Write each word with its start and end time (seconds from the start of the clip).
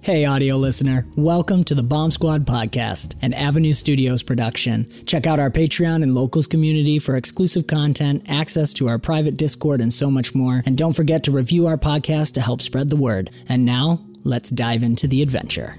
Hey, 0.00 0.24
audio 0.24 0.56
listener. 0.56 1.04
Welcome 1.16 1.64
to 1.64 1.74
the 1.74 1.82
Bomb 1.82 2.10
Squad 2.12 2.46
podcast, 2.46 3.14
an 3.20 3.34
Avenue 3.34 3.72
Studios 3.72 4.22
production. 4.22 4.90
Check 5.06 5.26
out 5.26 5.38
our 5.40 5.50
Patreon 5.50 6.02
and 6.02 6.14
locals 6.14 6.46
community 6.46 6.98
for 6.98 7.16
exclusive 7.16 7.66
content, 7.66 8.24
access 8.28 8.72
to 8.74 8.88
our 8.88 8.98
private 8.98 9.36
Discord, 9.36 9.80
and 9.80 9.92
so 9.92 10.10
much 10.10 10.34
more. 10.34 10.62
And 10.64 10.78
don't 10.78 10.94
forget 10.94 11.24
to 11.24 11.30
review 11.32 11.66
our 11.66 11.76
podcast 11.76 12.32
to 12.34 12.40
help 12.40 12.62
spread 12.62 12.88
the 12.90 12.96
word. 12.96 13.30
And 13.48 13.64
now, 13.64 14.02
let's 14.24 14.50
dive 14.50 14.82
into 14.82 15.08
the 15.08 15.20
adventure. 15.20 15.78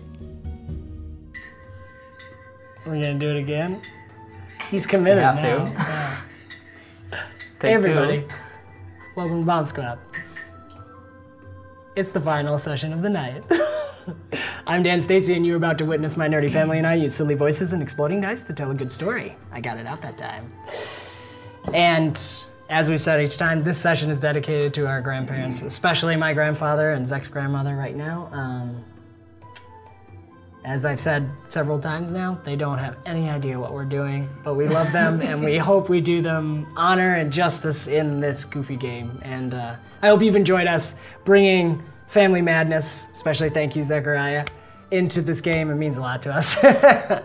We're 2.86 3.02
gonna 3.02 3.20
do 3.20 3.30
it 3.30 3.38
again. 3.38 3.82
He's 4.70 4.86
committed 4.86 5.24
have 5.24 5.42
now. 5.42 5.66
to. 5.66 6.26
Yeah. 7.12 7.68
Hey 7.68 7.74
everybody, 7.74 8.22
two. 8.22 8.28
welcome 9.18 9.42
to 9.42 9.46
Bomb 9.46 9.66
Squad. 9.66 10.00
It's 11.98 12.12
the 12.14 12.22
final 12.22 12.58
session 12.58 12.94
of 12.94 13.02
the 13.02 13.10
night. 13.10 13.44
I'm 14.68 14.84
Dan 14.84 15.02
Stacy, 15.02 15.36
and 15.36 15.46
you're 15.46 15.58
about 15.58 15.78
to 15.80 15.86
witness 15.86 16.18
my 16.18 16.28
nerdy 16.28 16.52
family 16.52 16.78
and 16.78 16.88
I 16.88 16.96
use 16.96 17.16
silly 17.16 17.36
voices 17.36 17.74
and 17.74 17.82
exploding 17.82 18.22
dice 18.22 18.44
to 18.44 18.54
tell 18.54 18.72
a 18.72 18.76
good 18.76 18.92
story. 18.92 19.36
I 19.52 19.62
got 19.62 19.78
it 19.78 19.86
out 19.86 20.02
that 20.02 20.18
time. 20.18 20.52
And 21.74 22.22
as 22.70 22.90
we've 22.90 23.02
said 23.02 23.22
each 23.22 23.38
time, 23.38 23.64
this 23.64 23.78
session 23.78 24.10
is 24.10 24.20
dedicated 24.20 24.74
to 24.76 24.88
our 24.88 25.02
grandparents, 25.02 25.64
especially 25.64 26.16
my 26.16 26.34
grandfather 26.34 26.92
and 26.92 27.08
Zach's 27.08 27.28
grandmother 27.28 27.76
right 27.76 27.96
now. 27.96 28.30
Um, 28.32 28.84
as 30.66 30.86
I've 30.86 31.00
said 31.00 31.30
several 31.48 31.80
times 31.80 32.12
now, 32.12 32.40
they 32.44 32.56
don't 32.56 32.78
have 32.78 32.98
any 33.06 33.30
idea 33.30 33.60
what 33.60 33.74
we're 33.74 33.86
doing, 33.86 34.30
but 34.44 34.56
we 34.56 34.68
love 34.68 34.92
them 34.92 35.22
and 35.24 35.44
we 35.44 35.58
hope 35.58 35.90
we 35.90 36.02
do 36.02 36.22
them 36.22 36.72
honor 36.76 37.16
and 37.16 37.32
justice 37.32 37.88
in 37.88 38.20
this 38.20 38.46
goofy 38.46 38.76
game. 38.76 39.20
And 39.24 39.56
uh, 39.56 39.78
I 40.02 40.08
hope 40.08 40.22
you've 40.22 40.36
enjoyed 40.36 40.68
us 40.68 40.98
bringing 41.26 41.82
family 42.10 42.42
madness, 42.42 43.10
especially 43.12 43.50
thank 43.50 43.76
you, 43.76 43.84
Zechariah, 43.84 44.46
into 44.92 45.22
this 45.22 45.40
game. 45.40 45.70
It 45.70 45.76
means 45.76 45.98
a 45.98 46.02
lot 46.02 46.22
to 46.24 46.34
us. 46.34 46.62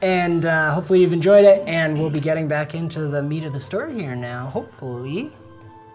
and 0.00 0.46
uh, 0.46 0.72
hopefully 0.72 1.00
you've 1.00 1.12
enjoyed 1.12 1.44
it, 1.44 1.66
and 1.66 1.98
we'll 1.98 2.10
be 2.10 2.20
getting 2.20 2.48
back 2.48 2.74
into 2.74 3.08
the 3.08 3.22
meat 3.22 3.44
of 3.44 3.52
the 3.52 3.60
story 3.60 3.92
here 3.92 4.14
now, 4.14 4.46
hopefully. 4.46 5.32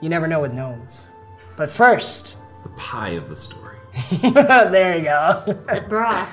You 0.01 0.09
never 0.09 0.27
know 0.27 0.41
with 0.41 0.53
gnomes. 0.53 1.11
But 1.55 1.71
first, 1.71 2.35
the 2.61 2.69
pie 2.69 3.11
of 3.11 3.29
the 3.29 3.35
story. 3.35 3.77
there 4.21 4.97
you 4.97 5.05
go. 5.05 5.43
The 5.45 5.85
Broth. 5.87 6.29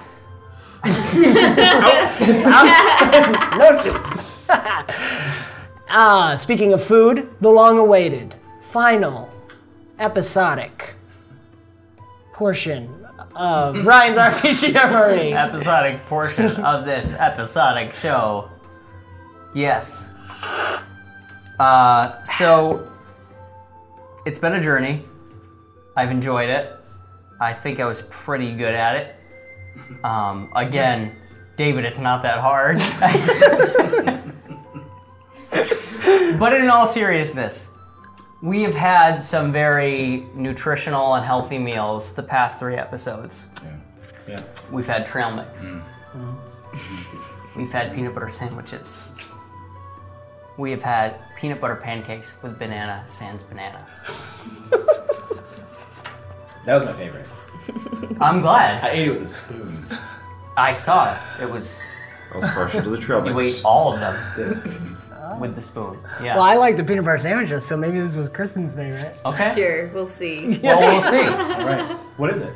No 0.85 0.91
soup. 3.81 4.03
ah, 5.89 6.35
speaking 6.37 6.73
of 6.73 6.83
food, 6.83 7.33
the 7.41 7.49
long 7.49 7.79
awaited, 7.79 8.35
final, 8.73 9.31
episodic 10.01 10.97
portion 12.33 13.07
of 13.35 13.77
Ryan's 13.87 14.19
RPG 14.19 14.77
Armory. 14.77 15.33
Episodic 15.33 16.05
portion 16.07 16.51
of 16.63 16.85
this 16.85 17.15
episodic 17.15 17.93
show. 17.93 18.51
Yes. 19.55 20.11
Uh, 21.59 22.23
so 22.25 22.91
it's 24.27 24.39
been 24.39 24.55
a 24.55 24.61
journey. 24.61 25.05
I've 25.97 26.11
enjoyed 26.11 26.49
it. 26.49 26.73
I 27.41 27.53
think 27.53 27.81
I 27.81 27.85
was 27.85 28.03
pretty 28.09 28.53
good 28.53 28.75
at 28.75 28.97
it. 28.97 29.17
Um, 30.05 30.51
again, 30.55 31.17
David, 31.57 31.85
it's 31.85 31.99
not 31.99 32.23
that 32.23 32.41
hard. 32.41 32.79
but 36.39 36.53
in 36.55 36.71
all 36.71 36.87
seriousness, 36.87 37.72
we 38.43 38.63
have 38.63 38.75
had 38.75 39.21
some 39.23 39.53
very 39.53 40.27
nutritional 40.35 41.15
and 41.15 41.25
healthy 41.25 41.59
meals 41.59 42.13
the 42.13 42.23
past 42.23 42.59
three 42.59 42.75
episodes. 42.77 43.47
Yeah. 44.29 44.39
We've 44.71 44.87
had 44.87 45.07
trail 45.07 45.31
mix. 45.35 45.61
Mm. 45.65 45.83
Mm-hmm. 46.15 47.59
We've 47.61 47.73
had 47.73 47.95
peanut 47.95 48.15
butter 48.15 48.29
sandwiches. 48.29 49.07
We 50.59 50.71
have 50.71 50.83
had 50.83 51.17
peanut 51.37 51.61
butter 51.61 51.77
pancakes 51.77 52.43
with 52.43 52.59
banana 52.59 53.05
sans 53.07 53.43
banana. 53.45 53.87
That 56.65 56.75
was 56.77 56.85
my 56.85 56.93
favorite. 56.93 57.27
I'm 58.21 58.41
glad. 58.41 58.85
I 58.85 58.91
ate 58.91 59.09
it 59.09 59.11
with 59.15 59.23
a 59.25 59.27
spoon. 59.27 59.85
I 60.57 60.71
saw 60.71 61.13
it. 61.13 61.43
It 61.43 61.51
was 61.51 61.81
I 62.33 62.37
was 62.37 62.47
partial 62.51 62.81
to 62.83 62.89
the 62.91 62.99
trail 62.99 63.27
you 63.27 63.35
mix. 63.35 63.59
ate 63.59 63.65
all 63.65 63.93
of 63.93 63.99
them 63.99 64.15
This 64.37 64.59
spoon. 64.59 64.97
With 65.41 65.55
the 65.55 65.63
spoon. 65.63 65.99
Yeah. 66.23 66.35
Well, 66.37 66.45
I 66.45 66.55
like 66.57 66.77
the 66.77 66.85
peanut 66.85 67.05
butter 67.05 67.19
sandwiches, 67.19 67.65
so 67.67 67.77
maybe 67.77 67.99
this 68.01 68.17
is 68.17 68.29
Kristen's 68.29 68.75
favorite. 68.75 69.19
Okay. 69.25 69.53
Sure, 69.57 69.89
we'll 69.95 70.07
see. 70.07 70.59
Well, 70.63 70.79
we'll 70.81 71.03
see. 71.03 71.27
All 71.27 71.67
right. 71.67 71.97
What 72.19 72.31
is 72.31 72.43
it? 72.43 72.53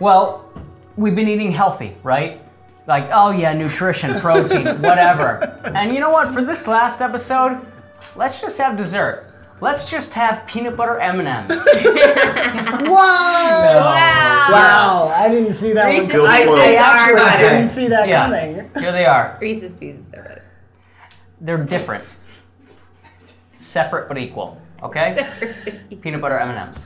Well, 0.00 0.50
we've 0.96 1.14
been 1.16 1.28
eating 1.28 1.52
healthy, 1.52 1.96
right? 2.02 2.40
Like, 2.86 3.08
oh 3.12 3.30
yeah, 3.30 3.52
nutrition, 3.52 4.20
protein, 4.20 4.64
whatever. 4.82 5.60
And 5.64 5.92
you 5.94 6.00
know 6.00 6.10
what? 6.10 6.32
For 6.34 6.42
this 6.42 6.66
last 6.66 7.00
episode, 7.00 7.60
let's 8.14 8.40
just 8.40 8.58
have 8.58 8.76
dessert. 8.76 9.24
Let's 9.60 9.90
just 9.90 10.12
have 10.14 10.46
peanut 10.46 10.76
butter 10.76 11.00
M&Ms. 11.00 11.64
Whoa! 11.64 12.90
Wow. 12.92 14.48
Wow, 14.50 15.12
I 15.16 15.28
didn't 15.30 15.54
see 15.54 15.72
that 15.72 15.86
Reese's 15.88 16.12
one. 16.14 16.26
I, 16.26 16.42
spoiled. 16.42 16.58
I 16.58 16.66
Pieces 16.66 16.76
are 16.78 16.84
actually 16.84 17.14
better. 17.16 17.48
didn't 17.56 17.68
see 17.70 17.88
that 17.88 18.08
Yeah. 18.08 18.24
coming. 18.26 18.70
Here 18.78 18.92
they 18.92 19.06
are. 19.06 19.38
Reese's 19.40 19.72
Pieces 19.72 20.04
are 20.14 20.22
better. 20.22 20.42
They're 21.40 21.58
different. 21.58 22.04
Separate 23.58 24.08
but 24.08 24.18
equal. 24.18 24.60
Okay? 24.82 25.26
Peanut 26.00 26.20
butter 26.20 26.38
M&Ms. 26.38 26.84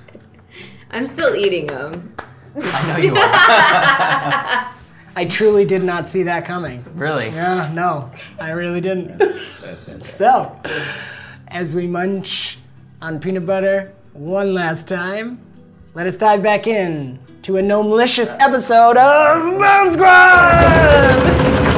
I'm 0.91 1.07
still 1.07 1.35
eating 1.35 1.67
them. 1.67 2.15
I 2.57 2.89
know 2.89 2.97
you 2.97 3.15
are. 3.17 4.75
I 5.17 5.25
truly 5.25 5.65
did 5.65 5.83
not 5.83 6.09
see 6.09 6.23
that 6.25 6.45
coming. 6.45 6.85
Really? 6.95 7.29
Yeah, 7.29 7.71
no, 7.75 8.11
I 8.41 8.51
really 8.51 8.81
didn't. 8.81 9.19
That's 9.19 9.85
fantastic. 9.85 10.05
So, 10.05 10.61
as 11.49 11.75
we 11.75 11.87
munch 11.87 12.59
on 13.03 13.21
peanut 13.21 13.45
butter 13.45 13.93
one 14.13 14.55
last 14.55 14.89
time, 14.89 15.41
let 15.95 16.07
us 16.07 16.17
dive 16.17 16.43
back 16.43 16.67
in 16.67 17.19
to 17.43 17.57
a 17.57 17.63
gnomelicious 17.63 18.35
episode 18.41 18.97
of 18.97 19.59
Bomb 19.59 19.91
Squad! 19.91 21.70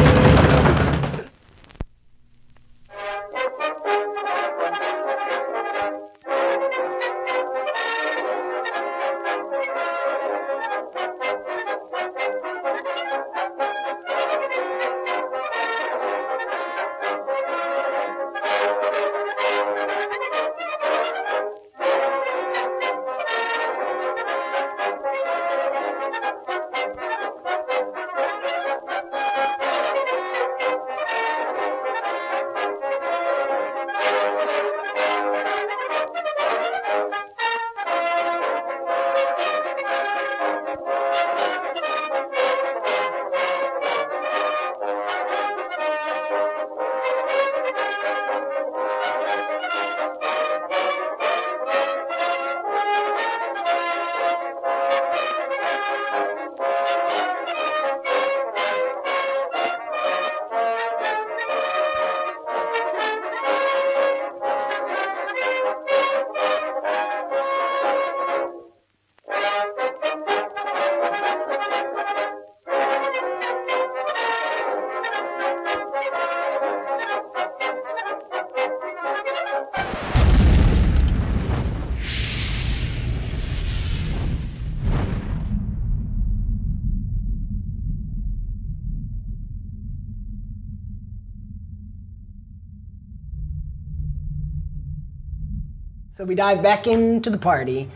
So 96.22 96.26
we 96.26 96.36
dive 96.36 96.62
back 96.62 96.86
into 96.86 97.30
the 97.30 97.36
party. 97.36 97.90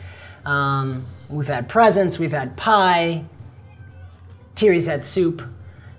Um, 0.45 1.07
we've 1.29 1.47
had 1.47 1.69
presents, 1.69 2.19
we've 2.19 2.33
had 2.33 2.57
pie, 2.57 3.25
Tiri's 4.57 4.85
had 4.85 5.05
soup, 5.05 5.43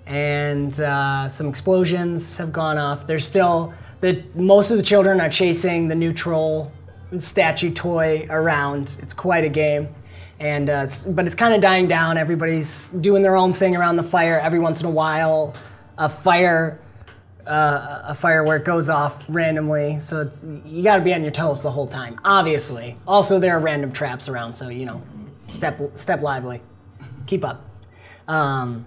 and 0.04 0.78
uh, 0.78 1.26
some 1.26 1.46
explosions 1.46 2.36
have 2.36 2.52
gone 2.52 2.76
off. 2.76 3.06
There's 3.06 3.24
still 3.24 3.72
the 4.02 4.22
most 4.34 4.70
of 4.70 4.76
the 4.76 4.82
children 4.82 5.22
are 5.22 5.30
chasing 5.30 5.88
the 5.88 5.94
new 5.94 6.12
troll 6.12 6.70
statue 7.16 7.72
toy 7.72 8.26
around. 8.28 8.98
It's 9.00 9.14
quite 9.14 9.44
a 9.44 9.48
game, 9.48 9.88
and 10.38 10.68
uh, 10.68 10.86
but 11.08 11.24
it's 11.24 11.34
kind 11.34 11.54
of 11.54 11.62
dying 11.62 11.88
down. 11.88 12.18
Everybody's 12.18 12.90
doing 12.90 13.22
their 13.22 13.36
own 13.36 13.54
thing 13.54 13.74
around 13.74 13.96
the 13.96 14.02
fire. 14.02 14.38
Every 14.38 14.58
once 14.58 14.82
in 14.82 14.86
a 14.86 14.90
while, 14.90 15.54
a 15.96 16.10
fire 16.10 16.78
uh, 17.48 18.02
a 18.04 18.14
firework 18.14 18.64
goes 18.64 18.90
off 18.90 19.24
randomly, 19.28 19.98
so 20.00 20.20
it's, 20.20 20.44
you 20.66 20.82
got 20.82 20.98
to 20.98 21.02
be 21.02 21.14
on 21.14 21.22
your 21.22 21.30
toes 21.30 21.62
the 21.62 21.70
whole 21.70 21.86
time. 21.86 22.20
Obviously, 22.24 22.96
also 23.06 23.38
there 23.38 23.56
are 23.56 23.60
random 23.60 23.90
traps 23.90 24.28
around, 24.28 24.52
so 24.52 24.68
you 24.68 24.84
know, 24.84 25.02
step 25.48 25.80
step 25.94 26.20
lively, 26.20 26.60
keep 27.26 27.44
up. 27.44 27.64
Um, 28.28 28.86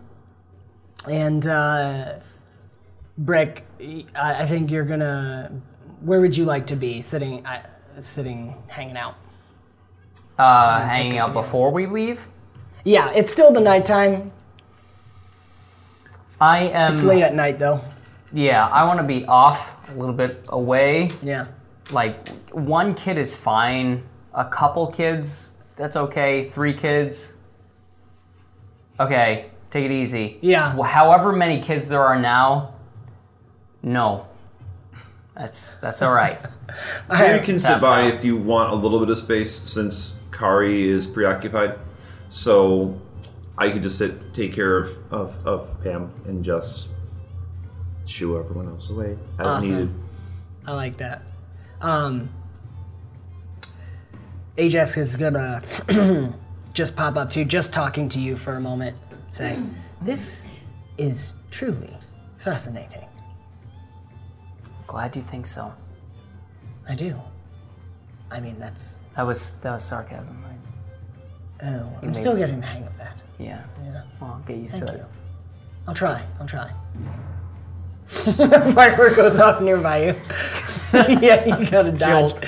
and 1.10 1.46
uh, 1.48 2.20
Brick, 3.18 3.66
I, 3.80 4.44
I 4.44 4.46
think 4.46 4.70
you're 4.70 4.86
gonna. 4.86 5.52
Where 6.02 6.22
would 6.22 6.38
you 6.38 6.46
like 6.46 6.68
to 6.68 6.76
be 6.76 7.02
sitting? 7.02 7.44
Uh, 7.46 7.64
sitting, 8.00 8.56
hanging 8.68 8.98
out. 8.98 9.16
Uh, 10.38 10.82
hanging 10.88 11.18
out 11.18 11.34
before 11.34 11.72
we 11.72 11.88
leave. 11.88 12.28
Yeah, 12.84 13.12
it's 13.12 13.32
still 13.32 13.52
the 13.52 13.60
nighttime. 13.60 14.32
I 16.40 16.68
am. 16.68 16.94
It's 16.94 17.04
late 17.04 17.24
at 17.24 17.34
night 17.34 17.58
though. 17.58 17.82
Yeah, 18.34 18.68
I 18.68 18.86
want 18.86 19.00
to 19.00 19.06
be 19.06 19.26
off 19.26 19.90
a 19.90 19.98
little 20.00 20.14
bit 20.16 20.46
away. 20.50 21.12
Yeah. 21.22 21.48
Like 21.92 22.30
one 22.52 22.94
kid 22.94 23.18
is 23.18 23.36
fine. 23.36 24.04
A 24.34 24.46
couple 24.46 24.88
kids, 24.88 25.52
that's 25.76 25.98
okay. 25.98 26.44
Three 26.44 26.74
kids, 26.74 27.36
okay. 29.00 29.48
Take 29.70 29.86
it 29.86 29.92
easy. 29.92 30.38
Yeah. 30.42 30.76
Wh- 30.76 30.86
However 30.88 31.32
many 31.32 31.62
kids 31.62 31.90
there 31.90 32.04
are 32.04 32.20
now, 32.20 32.74
no. 33.82 34.28
That's 35.36 35.76
that's 35.78 36.02
all 36.02 36.14
right. 36.14 36.40
So 37.18 37.26
you 37.34 37.42
can 37.42 37.60
sit 37.60 37.82
by 37.82 38.04
out. 38.04 38.14
if 38.14 38.24
you 38.24 38.38
want 38.38 38.72
a 38.72 38.76
little 38.76 38.98
bit 39.00 39.10
of 39.10 39.18
space 39.18 39.52
since 39.54 40.22
Kari 40.32 40.88
is 40.88 41.06
preoccupied. 41.06 41.78
So 42.30 42.98
I 43.58 43.70
could 43.72 43.84
just 43.84 43.98
sit, 43.98 44.34
take 44.34 44.54
care 44.54 44.78
of, 44.78 44.98
of, 45.12 45.46
of 45.46 45.84
Pam 45.84 46.14
and 46.26 46.46
just 46.46 46.88
shoo 48.06 48.38
everyone 48.38 48.68
else 48.68 48.90
away 48.90 49.18
as 49.40 49.48
Awesome. 49.48 49.70
needed. 49.70 49.94
I 50.66 50.74
like 50.74 50.98
that. 50.98 51.22
Um, 51.82 52.30
Ajax 54.58 54.98
is 54.98 55.16
gonna 55.16 55.62
just 56.74 56.96
pop 56.96 57.16
up 57.16 57.30
to 57.32 57.40
you, 57.40 57.46
just 57.46 57.74
talking 57.74 58.10
to 58.10 58.20
you 58.20 58.36
for 58.38 58.56
a 58.56 58.62
moment. 58.62 58.96
Say, 59.32 59.58
this 60.02 60.48
is 60.98 61.36
truly 61.50 61.96
fascinating. 62.38 63.06
Glad 64.88 65.16
you 65.16 65.22
think 65.22 65.46
so. 65.46 65.74
I 66.88 66.96
do. 66.96 67.16
I 68.30 68.40
mean, 68.40 68.60
that's. 68.60 69.02
That 69.16 69.24
was 69.26 69.60
that 69.60 69.72
was 69.72 69.84
sarcasm. 69.84 70.44
Right? 70.44 71.72
Oh, 71.74 71.92
I'm 72.02 72.14
still 72.14 72.36
it. 72.36 72.40
getting 72.40 72.60
the 72.60 72.66
hang 72.66 72.84
of 72.86 72.98
that. 72.98 73.24
Yeah. 73.40 73.64
Yeah. 73.84 74.04
Well, 74.20 74.32
I'll 74.34 74.40
get 74.48 74.58
used 74.58 74.72
Thank 74.72 74.86
to 74.88 74.92
you. 74.94 74.98
it. 75.00 75.06
I'll 75.88 75.94
try. 75.94 76.24
I'll 76.40 76.48
try. 76.48 76.72
Firework 78.74 79.16
goes 79.16 79.38
off 79.38 79.62
nearby 79.62 80.06
you. 80.06 80.16
yeah, 81.22 81.58
you 81.58 81.70
gotta 81.70 81.92
dodge. 81.92 82.44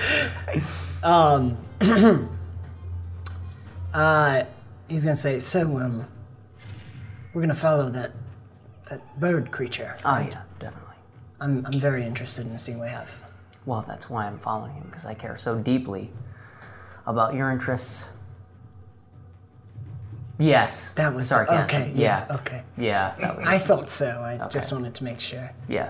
Um, 1.02 1.58
uh, 3.94 4.44
he's 4.88 5.04
gonna 5.04 5.16
say, 5.16 5.40
so, 5.40 5.78
um, 5.78 6.06
we're 7.34 7.42
gonna 7.42 7.56
follow 7.56 7.90
that 7.90 8.12
that 8.90 9.20
bird 9.20 9.52
creature. 9.52 9.96
Oh 10.06 10.20
yeah, 10.20 10.42
definitely. 10.60 10.96
I'm, 11.40 11.66
I'm 11.66 11.80
very 11.80 12.06
interested 12.06 12.46
in 12.46 12.58
seeing 12.58 12.78
what 12.78 12.86
we 12.86 12.92
have. 12.92 13.10
Well, 13.66 13.84
that's 13.88 14.10
why 14.10 14.28
I'm 14.28 14.40
following 14.40 14.74
him 14.74 14.84
because 14.86 15.06
I 15.06 15.14
care 15.14 15.38
so 15.38 15.58
deeply 15.58 16.12
about 17.06 17.34
your 17.34 17.50
interests. 17.50 18.10
Yes. 20.40 20.90
That 20.92 21.14
was 21.14 21.28
sarcasm. 21.28 21.82
okay. 21.82 21.92
Yeah. 21.96 22.26
Okay. 22.32 22.64
Yeah, 22.78 23.14
that 23.20 23.38
was. 23.38 23.46
I 23.46 23.58
thought 23.60 23.90
so. 23.90 24.20
I 24.22 24.48
just 24.48 24.72
wanted 24.72 24.94
to 24.96 25.04
make 25.04 25.20
sure. 25.20 25.52
yeah. 25.68 25.90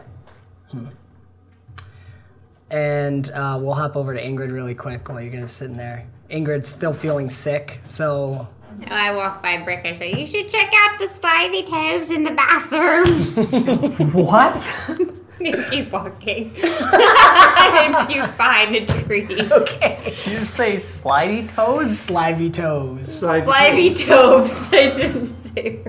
And 2.70 3.30
uh, 3.32 3.60
we'll 3.62 3.76
hop 3.76 3.96
over 3.96 4.14
to 4.16 4.22
Ingrid 4.24 4.52
really 4.52 4.74
quick 4.74 5.08
while 5.08 5.22
you 5.22 5.30
guys 5.30 5.44
are 5.44 5.48
sitting 5.48 5.78
there. 5.78 6.08
Ingrid's 6.32 6.68
still 6.68 6.94
feeling 6.94 7.30
sick, 7.30 7.80
so 7.86 8.48
I 8.88 9.14
walk 9.14 9.44
by 9.44 9.62
Brick. 9.62 9.86
I 9.86 9.94
say, 9.94 10.12
"You 10.20 10.26
should 10.26 10.50
check 10.50 10.72
out 10.76 10.98
the 11.00 11.08
slithy 11.08 11.64
toes 11.64 12.10
in 12.10 12.24
the 12.24 12.32
bathroom." 12.32 14.14
What? 14.14 14.68
You 15.40 15.62
keep 15.70 15.92
walking. 15.92 16.46
and 16.56 17.93
you 18.24 18.28
find 18.34 18.76
a 18.76 18.86
tree. 18.86 19.28
okay. 19.52 19.98
Did 20.00 20.06
you 20.06 20.40
say 20.40 20.76
slidey 20.76 21.48
toads? 21.50 22.00
Slivy 22.00 22.50
toes. 22.50 23.22
Flybby 23.22 23.96
toes. 24.08 24.52
I 24.74 24.90
didn't 24.96 25.44
say. 25.46 25.84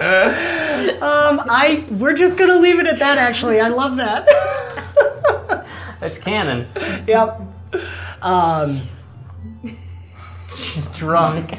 right. 0.00 0.98
Um, 1.02 1.40
I 1.48 1.84
we're 1.90 2.14
just 2.14 2.36
gonna 2.38 2.56
leave 2.58 2.78
it 2.78 2.86
at 2.86 2.98
that. 3.00 3.18
Actually, 3.18 3.60
I 3.60 3.68
love 3.68 3.96
that. 3.96 4.24
That's 6.00 6.18
canon. 6.18 6.66
yep. 7.06 7.40
Um, 8.22 8.80
She's 10.48 10.86
drunk. 10.90 11.52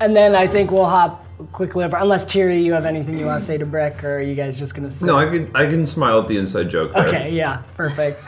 and 0.00 0.16
then 0.16 0.34
I 0.36 0.46
think 0.46 0.70
we'll 0.70 0.84
hop 0.86 1.24
quickly 1.52 1.84
over. 1.84 1.96
Unless 1.96 2.26
Tiri, 2.26 2.62
you 2.62 2.72
have 2.72 2.84
anything 2.84 3.18
you 3.18 3.26
want 3.26 3.40
to 3.40 3.46
say 3.46 3.58
to 3.58 3.66
Brick, 3.66 4.02
or 4.04 4.18
are 4.18 4.22
you 4.22 4.34
guys 4.34 4.58
just 4.58 4.74
gonna? 4.74 4.90
Sit? 4.90 5.06
No, 5.06 5.16
I 5.16 5.26
can 5.26 5.54
I 5.54 5.66
can 5.66 5.86
smile 5.86 6.20
at 6.20 6.28
the 6.28 6.36
inside 6.36 6.68
joke. 6.68 6.94
Okay, 6.94 7.30
yeah, 7.32 7.62
perfect. 7.76 8.22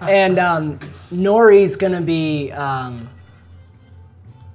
and 0.00 0.38
um, 0.38 0.78
Nori's 1.12 1.76
gonna 1.76 2.00
be 2.00 2.52
um, 2.52 3.08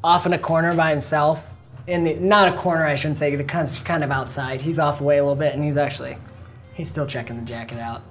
off 0.04 0.26
in 0.26 0.34
a 0.34 0.40
corner 0.40 0.76
by 0.76 0.90
himself. 0.90 1.52
In 1.88 2.04
the 2.04 2.16
not 2.16 2.54
a 2.54 2.58
corner, 2.58 2.86
I 2.86 2.96
shouldn't 2.96 3.18
say. 3.18 3.36
The 3.36 3.44
kind 3.44 3.70
kind 3.86 4.04
of 4.04 4.12
outside. 4.12 4.62
He's 4.62 4.80
off 4.80 5.02
away 5.02 5.18
a 5.18 5.24
little 5.24 5.36
bit, 5.36 5.54
and 5.54 5.64
he's 5.64 5.78
actually 5.78 6.18
he's 6.74 6.90
still 6.90 7.06
checking 7.06 7.38
the 7.38 7.46
jacket 7.46 7.80
out, 7.80 8.02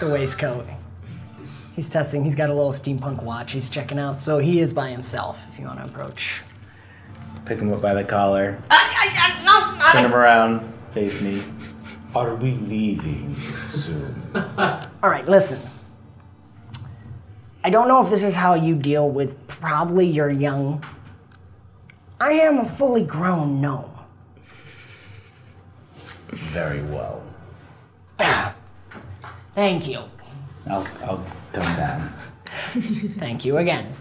the 0.00 0.08
waistcoat. 0.08 0.66
He's 1.74 1.88
testing. 1.88 2.24
He's 2.24 2.34
got 2.34 2.50
a 2.50 2.54
little 2.54 2.72
steampunk 2.72 3.22
watch. 3.22 3.52
He's 3.52 3.70
checking 3.70 4.00
out. 4.00 4.18
So 4.18 4.38
he 4.38 4.58
is 4.58 4.72
by 4.72 4.90
himself. 4.90 5.40
If 5.52 5.60
you 5.60 5.66
want 5.66 5.78
to 5.78 5.84
approach. 5.84 6.42
Pick 7.48 7.60
him 7.60 7.72
up 7.72 7.80
by 7.80 7.94
the 7.94 8.04
collar. 8.04 8.62
Turn 9.90 10.04
him 10.04 10.14
around. 10.14 10.70
Face 10.90 11.22
me. 11.22 11.42
Are 12.14 12.34
we 12.34 12.52
leaving 12.52 13.34
soon? 13.70 14.22
All 14.34 15.10
right, 15.10 15.26
listen. 15.26 15.58
I 17.64 17.70
don't 17.70 17.88
know 17.88 18.04
if 18.04 18.10
this 18.10 18.22
is 18.22 18.34
how 18.34 18.52
you 18.52 18.74
deal 18.74 19.08
with 19.08 19.46
probably 19.48 20.06
your 20.06 20.28
young. 20.30 20.84
I 22.20 22.32
am 22.32 22.58
a 22.58 22.64
fully 22.66 23.02
grown 23.04 23.62
gnome. 23.62 23.96
Very 26.28 26.82
well. 26.82 27.24
Thank 29.54 29.88
you. 29.88 30.02
I'll, 30.68 30.86
I'll 31.02 31.24
come 31.54 31.76
down. 31.76 32.12
Thank 33.18 33.46
you 33.46 33.56
again. 33.56 33.92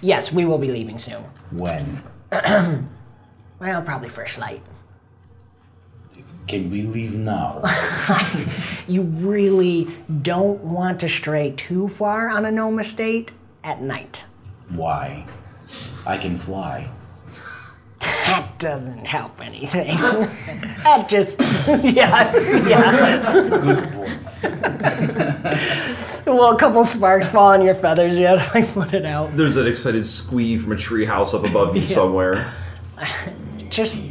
Yes, 0.00 0.32
we 0.32 0.44
will 0.44 0.58
be 0.58 0.68
leaving 0.70 0.98
soon. 0.98 1.24
When? 1.50 2.02
Well, 3.60 3.80
probably 3.82 4.08
first 4.10 4.36
light. 4.36 4.60
Can 6.48 6.70
we 6.70 6.82
leave 6.82 7.14
now? 7.14 7.62
You 8.86 9.00
really 9.00 9.88
don't 10.20 10.60
want 10.62 11.00
to 11.00 11.08
stray 11.08 11.54
too 11.56 11.88
far 11.88 12.28
on 12.28 12.44
a 12.44 12.50
gnome 12.50 12.78
estate 12.80 13.32
at 13.62 13.80
night. 13.80 14.26
Why? 14.68 15.26
I 16.04 16.18
can 16.18 16.36
fly. 16.36 16.90
That 18.34 18.58
doesn't 18.58 19.06
help 19.06 19.40
anything. 19.40 19.96
that 20.82 21.06
just, 21.08 21.38
yeah, 21.84 22.34
yeah. 22.66 23.32
Good 23.60 23.92
point. 23.92 24.20
Well, 26.26 26.52
a 26.52 26.58
couple 26.58 26.84
sparks 26.84 27.28
fall 27.28 27.52
on 27.52 27.62
your 27.62 27.76
feathers. 27.76 28.18
You 28.18 28.26
have 28.26 28.52
to 28.52 28.58
like 28.58 28.72
put 28.72 28.92
it 28.92 29.04
out. 29.04 29.36
There's 29.36 29.56
an 29.56 29.68
excited 29.68 30.04
squee 30.04 30.56
from 30.56 30.72
a 30.72 30.74
treehouse 30.74 31.32
up 31.32 31.48
above 31.48 31.76
you 31.76 31.86
somewhere. 32.00 32.52
Just, 33.68 34.02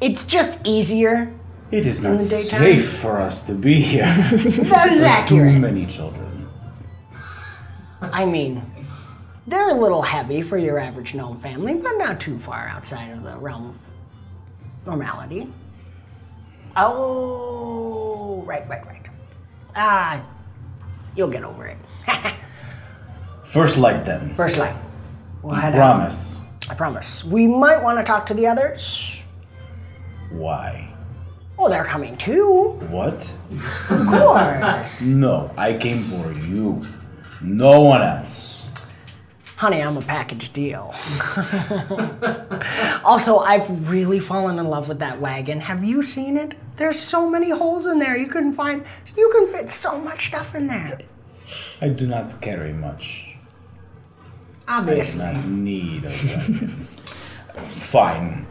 it's 0.00 0.24
just 0.24 0.64
easier. 0.64 1.34
It 1.72 1.86
is 1.86 2.04
not 2.04 2.20
the 2.20 2.28
daytime? 2.28 2.60
safe 2.60 2.88
for 2.98 3.20
us 3.20 3.46
to 3.46 3.54
be 3.54 3.80
here. 3.80 4.04
That 4.06 4.92
is 4.92 5.02
accurate. 5.02 5.54
Too 5.54 5.58
many 5.58 5.86
children. 5.86 6.48
I 8.00 8.24
mean, 8.26 8.62
they're 9.46 9.70
a 9.70 9.74
little 9.74 10.02
heavy 10.02 10.42
for 10.42 10.56
your 10.58 10.78
average 10.78 11.14
gnome 11.14 11.38
family, 11.40 11.74
but 11.74 11.92
not 11.98 12.20
too 12.20 12.38
far 12.38 12.68
outside 12.68 13.10
of 13.10 13.22
the 13.24 13.36
realm 13.36 13.70
of 13.70 13.76
normality. 14.86 15.48
Oh, 16.76 18.42
right, 18.46 18.68
right, 18.68 18.84
right. 18.86 19.06
Ah, 19.76 20.24
You'll 21.16 21.28
get 21.30 21.44
over 21.44 21.66
it. 21.66 21.76
First 23.44 23.78
light 23.78 24.04
then. 24.04 24.34
First 24.34 24.58
light. 24.58 24.74
We'll 25.42 25.54
You 25.54 25.60
head 25.60 25.74
out. 25.76 25.96
promise. 25.98 26.40
I 26.68 26.74
promise. 26.74 27.22
We 27.24 27.46
might 27.46 27.80
want 27.80 27.98
to 27.98 28.04
talk 28.04 28.26
to 28.26 28.34
the 28.34 28.48
others. 28.48 29.20
Why? 30.32 30.88
Oh, 31.56 31.68
they're 31.68 31.84
coming 31.84 32.16
too. 32.16 32.78
What? 32.90 33.14
Of 33.90 34.06
course. 34.08 35.02
No, 35.06 35.52
I 35.56 35.74
came 35.74 36.02
for 36.02 36.32
you. 36.32 36.82
No 37.42 37.82
one 37.82 38.02
else. 38.02 38.53
Honey, 39.56 39.80
I'm 39.82 39.96
a 39.96 40.02
package 40.02 40.52
deal. 40.52 40.92
also, 43.04 43.38
I've 43.38 43.88
really 43.88 44.18
fallen 44.18 44.58
in 44.58 44.64
love 44.66 44.88
with 44.88 44.98
that 44.98 45.20
wagon. 45.20 45.60
Have 45.60 45.84
you 45.84 46.02
seen 46.02 46.36
it? 46.36 46.54
There's 46.76 46.98
so 46.98 47.30
many 47.30 47.50
holes 47.50 47.86
in 47.86 48.00
there. 48.00 48.16
You 48.16 48.26
can 48.26 48.52
find, 48.52 48.84
you 49.16 49.30
can 49.30 49.52
fit 49.52 49.70
so 49.70 49.98
much 49.98 50.26
stuff 50.28 50.54
in 50.56 50.66
there. 50.66 50.98
I 51.80 51.88
do 51.88 52.06
not 52.06 52.40
carry 52.40 52.72
much. 52.72 53.36
Obviously. 54.66 55.22
I 55.24 55.32
do 55.34 55.38
not 55.38 55.48
need 55.48 56.04
a 56.04 56.08
weapon. 56.08 56.88
Fine. 57.54 58.46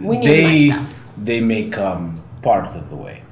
We 0.00 0.16
need 0.18 0.26
They 0.26 0.68
my 0.70 0.82
stuff. 0.84 1.08
they 1.18 1.40
may 1.40 1.68
come 1.68 2.02
um, 2.02 2.22
part 2.42 2.68
of 2.74 2.88
the 2.88 2.96
way. 2.96 3.22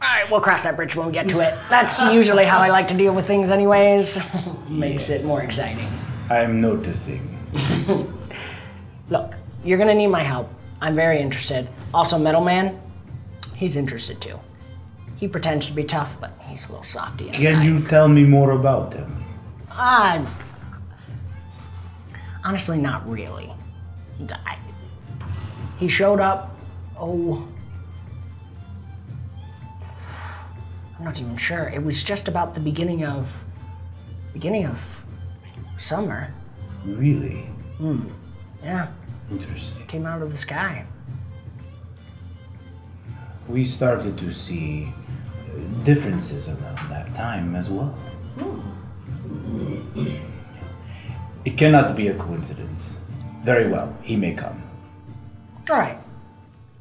All 0.00 0.08
right, 0.08 0.30
we'll 0.30 0.40
cross 0.40 0.62
that 0.62 0.76
bridge 0.76 0.94
when 0.94 1.06
we 1.06 1.12
get 1.12 1.28
to 1.30 1.40
it. 1.40 1.54
That's 1.68 2.00
usually 2.02 2.44
how 2.44 2.58
I 2.58 2.68
like 2.68 2.86
to 2.88 2.94
deal 2.94 3.12
with 3.12 3.26
things, 3.26 3.50
anyways. 3.50 4.18
Makes 4.68 5.10
it 5.10 5.24
more 5.26 5.42
exciting. 5.42 5.88
I 6.30 6.38
am 6.38 6.60
noticing. 6.60 7.36
Look, 9.10 9.34
you're 9.64 9.78
gonna 9.78 9.94
need 9.94 10.06
my 10.08 10.22
help. 10.22 10.48
I'm 10.80 10.94
very 10.94 11.20
interested. 11.20 11.68
Also, 11.92 12.16
Metal 12.18 12.44
Man, 12.44 12.80
he's 13.56 13.74
interested 13.74 14.20
too. 14.20 14.38
He 15.16 15.26
pretends 15.26 15.66
to 15.66 15.72
be 15.72 15.82
tough, 15.82 16.20
but 16.20 16.30
he's 16.46 16.66
a 16.68 16.68
little 16.68 16.84
softy 16.84 17.28
inside. 17.28 17.42
Can 17.42 17.64
you 17.64 17.80
tell 17.84 18.06
me 18.06 18.22
more 18.22 18.52
about 18.52 18.94
him? 18.94 19.24
Uh, 19.72 20.24
honestly, 22.44 22.78
not 22.78 23.08
really. 23.08 23.52
I, 24.46 24.58
he 25.78 25.88
showed 25.88 26.20
up. 26.20 26.56
Oh, 26.96 27.48
I'm 30.98 31.04
not 31.04 31.20
even 31.20 31.36
sure. 31.36 31.68
It 31.68 31.82
was 31.84 32.02
just 32.02 32.26
about 32.28 32.54
the 32.54 32.60
beginning 32.60 33.04
of 33.04 33.44
beginning 34.32 34.66
of 34.66 35.04
summer. 35.76 36.32
Really? 36.84 37.42
Hmm. 37.78 38.08
Yeah, 38.62 38.88
Interesting. 39.30 39.86
came 39.86 40.06
out 40.06 40.22
of 40.22 40.30
the 40.30 40.36
sky. 40.36 40.84
We 43.48 43.64
started 43.64 44.18
to 44.18 44.32
see 44.32 44.92
uh, 45.48 45.84
differences 45.84 46.48
around 46.48 46.78
that 46.90 47.14
time 47.14 47.54
as 47.54 47.70
well. 47.70 47.94
It 51.44 51.56
cannot 51.56 51.96
be 51.96 52.08
a 52.08 52.14
coincidence. 52.14 53.00
Very 53.42 53.68
well, 53.68 53.96
he 54.02 54.16
may 54.16 54.34
come. 54.34 54.62
All 55.70 55.76
right, 55.78 55.98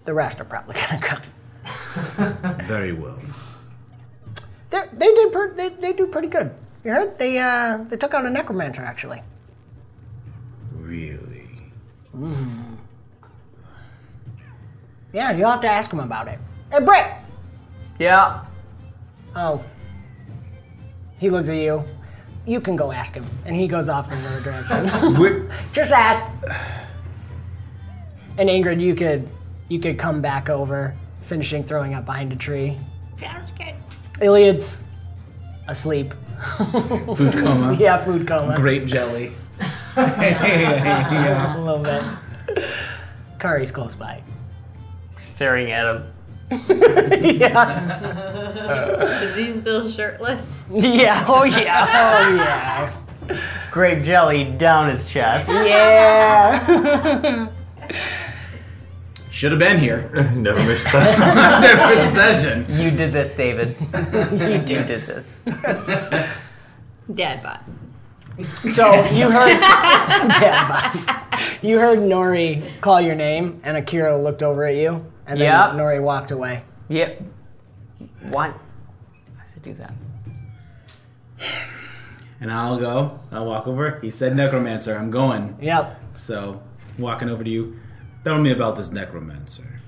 the 0.05 0.13
rest 0.13 0.41
are 0.41 0.45
probably 0.45 0.75
gonna 0.75 0.99
come. 0.99 1.21
Very 2.65 2.91
well. 2.93 3.19
They're, 4.69 4.89
they 4.93 5.13
did. 5.13 5.31
Per, 5.31 5.53
they, 5.53 5.69
they 5.69 5.93
do 5.93 6.07
pretty 6.07 6.27
good. 6.27 6.53
You 6.83 6.91
heard? 6.91 7.17
They 7.17 7.37
uh 7.39 7.79
they 7.89 7.97
took 7.97 8.13
out 8.13 8.25
a 8.25 8.29
necromancer 8.29 8.81
actually. 8.81 9.21
Really? 10.73 11.47
Yeah, 15.13 15.31
you'll 15.31 15.49
have 15.49 15.61
to 15.61 15.69
ask 15.69 15.91
him 15.91 15.99
about 15.99 16.27
it. 16.27 16.39
Hey, 16.71 16.83
Britt. 16.83 17.07
Yeah. 17.99 18.45
Oh. 19.35 19.63
He 21.19 21.29
looks 21.29 21.49
at 21.49 21.57
you. 21.57 21.83
You 22.45 22.61
can 22.61 22.75
go 22.75 22.91
ask 22.91 23.13
him, 23.13 23.25
and 23.45 23.55
he 23.55 23.67
goes 23.67 23.89
off 23.89 24.11
in 24.11 24.17
another 24.19 24.41
direction. 24.41 25.49
Just 25.73 25.91
ask. 25.91 26.23
And 28.37 28.47
Ingrid, 28.47 28.79
you 28.79 28.95
could 28.95 29.27
you 29.67 29.79
could 29.79 29.97
come 29.97 30.21
back 30.21 30.49
over, 30.49 30.95
finishing 31.23 31.63
throwing 31.63 31.93
up 31.93 32.05
behind 32.05 32.31
a 32.31 32.35
tree. 32.35 32.77
Sounds 33.19 33.51
good. 33.57 33.75
Iliad's 34.21 34.83
asleep. 35.67 36.13
Food 37.15 37.33
coma. 37.33 37.73
Yeah, 37.79 38.03
food 38.03 38.27
coma. 38.27 38.55
Grape 38.55 38.85
jelly. 38.85 39.31
A 39.95 41.55
little 41.59 41.79
bit. 41.83 42.03
Kari's 43.39 43.71
close 43.71 43.95
by. 43.95 44.21
Staring 45.15 45.71
at 45.71 45.95
him. 45.95 46.13
yeah. 47.39 49.01
Is 49.21 49.35
he 49.35 49.59
still 49.59 49.89
shirtless? 49.89 50.47
Yeah. 50.71 51.25
Oh 51.27 51.43
yeah. 51.43 51.87
Oh 51.89 52.35
yeah. 52.35 52.91
Grape 53.71 54.03
jelly 54.03 54.45
down 54.45 54.89
his 54.89 55.09
chest. 55.09 55.51
Yeah. 55.51 57.49
Should 59.37 59.51
have 59.51 59.59
been 59.59 59.77
here. 59.77 60.09
Never 60.35 60.57
missed 60.63 60.91
that. 60.93 61.61
There 61.61 61.77
was 61.77 62.11
a 62.11 62.15
session. 62.15 62.65
You 62.75 62.89
did 62.89 63.13
this, 63.13 63.35
David. 63.35 63.75
you 64.31 64.57
did 64.57 64.87
this. 64.87 65.41
Dad 67.13 67.43
bod. 67.43 67.59
So 68.71 68.95
you 69.11 69.29
heard 69.29 69.51
yeah, 70.41 70.91
but 71.31 71.39
you 71.61 71.77
heard 71.77 71.99
Nori 71.99 72.63
call 72.81 72.99
your 72.99 73.13
name, 73.13 73.61
and 73.63 73.77
Akira 73.77 74.19
looked 74.19 74.41
over 74.41 74.65
at 74.65 74.75
you, 74.75 75.05
and 75.27 75.39
then 75.39 75.45
Yeah. 75.45 75.69
Nori 75.69 76.01
walked 76.01 76.31
away. 76.31 76.63
Yep. 76.89 77.21
What? 78.29 78.53
Why 78.53 79.43
does 79.45 79.55
it 79.55 79.61
do 79.61 79.73
that? 79.75 79.93
And 82.41 82.51
I'll 82.51 82.79
go. 82.79 83.19
I'll 83.31 83.45
walk 83.45 83.67
over. 83.67 83.99
He 83.99 84.09
said 84.09 84.35
necromancer. 84.35 84.97
I'm 84.97 85.11
going. 85.11 85.59
Yep. 85.61 86.01
So, 86.13 86.63
walking 86.97 87.29
over 87.29 87.43
to 87.43 87.49
you. 87.51 87.79
Tell 88.27 88.41
me 88.41 88.51
about 88.51 88.75
this 88.75 88.91
necromancer. 88.91 89.79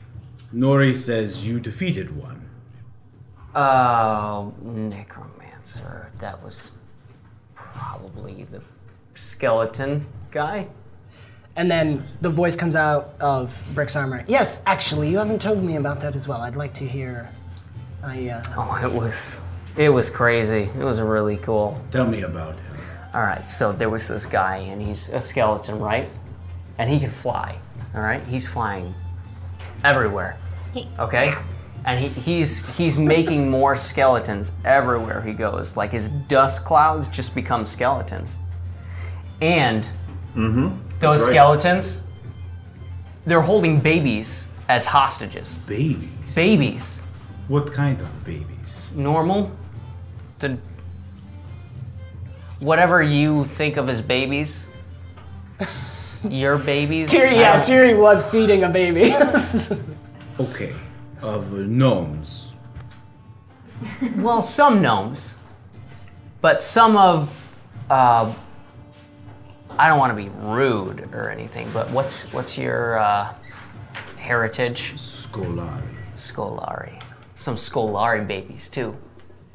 Nori 0.56 0.96
says 0.96 1.46
you 1.46 1.60
defeated 1.60 2.16
one. 2.16 2.50
Oh, 3.54 4.54
necromancer. 4.62 6.10
That 6.20 6.42
was 6.42 6.72
probably 7.54 8.46
the 8.46 8.62
skeleton 9.14 10.08
guy. 10.32 10.70
And 11.58 11.70
then 11.70 12.08
the 12.22 12.30
voice 12.30 12.56
comes 12.56 12.78
out 12.78 13.14
of 13.20 13.62
Brick's 13.76 13.98
armor. 13.98 14.24
Yes, 14.26 14.64
actually, 14.66 15.10
you 15.10 15.18
haven't 15.18 15.42
told 15.42 15.62
me 15.62 15.76
about 15.76 16.00
that 16.00 16.16
as 16.16 16.26
well. 16.26 16.40
I'd 16.42 16.56
like 16.56 16.74
to 16.76 16.88
hear. 16.88 17.30
I 18.02 18.30
uh, 18.30 18.44
Oh, 18.56 18.80
it 18.82 18.94
was 18.94 19.42
it 19.76 19.90
was 19.90 20.10
crazy. 20.10 20.70
It 20.80 20.84
was 20.86 21.02
really 21.02 21.36
cool. 21.36 21.78
Tell 21.92 22.08
me 22.08 22.22
about 22.22 22.58
him. 22.58 22.78
All 23.14 23.22
right, 23.22 23.50
so 23.50 23.74
there 23.74 23.90
was 23.90 24.08
this 24.08 24.26
guy, 24.26 24.60
and 24.60 24.82
he's 24.82 25.10
a 25.10 25.20
skeleton, 25.20 25.78
right? 25.78 26.10
And 26.78 26.90
he 26.90 27.02
can 27.02 27.12
fly. 27.12 27.60
All 27.96 28.02
right, 28.02 28.26
he's 28.28 28.48
flying 28.48 28.94
everywhere. 29.84 30.38
Okay, 31.00 31.36
and 31.86 32.00
he, 32.00 32.08
he's 32.08 32.66
he's 32.76 32.98
making 32.98 33.50
more 33.50 33.76
skeletons 33.76 34.52
everywhere 34.64 35.22
he 35.22 35.34
goes. 35.34 35.76
Like 35.76 35.92
his 35.92 36.10
dust 36.10 36.64
clouds 36.64 37.08
just 37.08 37.34
become 37.34 37.66
skeletons, 37.66 38.38
and 39.42 39.84
mm-hmm. 40.36 40.78
those 41.00 41.22
right. 41.22 41.30
skeletons, 41.30 42.04
they're 43.26 43.42
holding 43.42 43.80
babies 43.80 44.46
as 44.68 44.86
hostages. 44.86 45.56
Babies. 45.68 46.36
Babies, 46.36 47.00
What 47.48 47.74
kind 47.74 48.00
of 48.00 48.24
babies? 48.24 48.92
normal, 48.94 49.52
the 50.38 50.58
whatever 52.60 53.02
you 53.02 53.46
think 53.46 53.78
of 53.78 53.90
as 53.90 54.02
babies. 54.02 54.68
Your 56.24 56.58
babies. 56.58 57.12
Tiri, 57.12 57.38
yeah, 57.38 57.66
don't- 57.66 57.98
was 57.98 58.24
feeding 58.26 58.64
a 58.64 58.70
baby. 58.70 59.14
Okay, 60.40 60.72
of 61.22 61.52
gnomes. 61.52 62.54
Well, 64.16 64.42
some 64.42 64.82
gnomes, 64.82 65.36
but 66.40 66.64
some 66.64 66.96
of. 66.96 67.36
Uh, 67.90 68.34
I 69.78 69.88
don't 69.90 70.00
want 70.00 70.12
to 70.18 70.24
be 70.24 70.30
rude 70.30 71.10
or 71.14 71.30
anything, 71.30 71.70
but 71.74 71.92
what's 71.92 72.32
what's 72.32 72.58
your 72.58 73.00
uh, 73.00 73.34
heritage? 74.18 74.94
Scolari. 74.96 75.94
Scolari. 76.16 77.02
Some 77.36 77.58
Scolari 77.58 78.26
babies 78.26 78.70
too. 78.70 78.96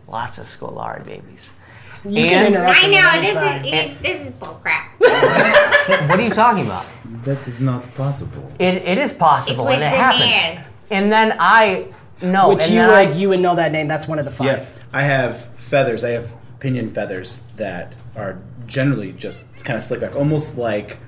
Lots 0.07 0.37
of 0.39 0.47
Scolari 0.47 1.03
babies. 1.03 1.53
You 2.05 2.27
can 2.29 2.47
And 2.47 2.55
interrupt 2.55 2.77
I 2.79 2.81
him 2.83 2.91
know 2.93 2.99
at 2.99 3.15
any 3.19 3.27
this 3.27 3.35
time. 3.35 3.65
is 3.65 3.71
this, 3.71 4.03
this 4.03 4.27
is 4.27 4.31
bullcrap. 4.33 4.89
what 6.09 6.19
are 6.19 6.23
you 6.23 6.31
talking 6.31 6.67
about? 6.67 6.87
That 7.25 7.47
is 7.47 7.61
not 7.61 7.93
possible. 7.95 8.51
It, 8.59 8.75
it 8.83 8.99
is 8.99 9.13
It 9.13 9.19
possible, 9.19 9.65
was 9.65 9.75
and 9.75 9.85
it 9.85 9.97
happened. 9.97 10.23
theirs. 10.31 10.85
And 10.91 11.11
then 11.11 11.37
I 11.39 11.89
no, 12.23 12.51
Which 12.51 12.65
and 12.65 12.73
you 12.75 12.81
would 12.81 12.91
I, 12.91 13.03
you 13.13 13.29
would 13.31 13.41
know 13.41 13.57
that 13.57 13.73
name. 13.73 13.89
That's 13.89 14.07
one 14.07 14.19
of 14.19 14.25
the 14.25 14.31
five. 14.31 14.47
Yeah, 14.47 14.67
I 14.93 15.03
have 15.03 15.45
feathers. 15.57 16.05
I 16.05 16.11
have 16.11 16.35
pinion 16.61 16.89
feathers 16.89 17.45
that 17.57 17.97
are 18.17 18.39
generally 18.67 19.13
just 19.13 19.65
kind 19.65 19.77
of 19.77 19.83
slick 19.83 20.01
back, 20.01 20.15
almost 20.15 20.57
like, 20.57 20.99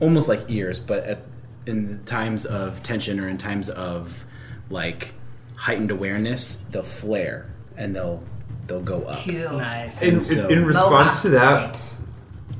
almost 0.00 0.28
like 0.28 0.48
ears, 0.48 0.78
but 0.80 1.04
at, 1.04 1.18
in 1.66 1.86
the 1.98 1.98
times 2.04 2.46
of 2.46 2.82
tension 2.82 3.20
or 3.20 3.28
in 3.28 3.36
times 3.38 3.68
of 3.68 4.24
like 4.70 5.12
heightened 5.56 5.90
awareness, 5.90 6.56
they'll 6.70 6.82
flare 6.82 7.46
and 7.76 7.94
they'll 7.94 8.22
they'll 8.66 8.80
go 8.82 9.02
up. 9.02 9.26
Nice. 9.26 10.00
In, 10.02 10.22
so- 10.22 10.48
in 10.48 10.64
response 10.64 11.22
to 11.22 11.30
that, 11.30 11.76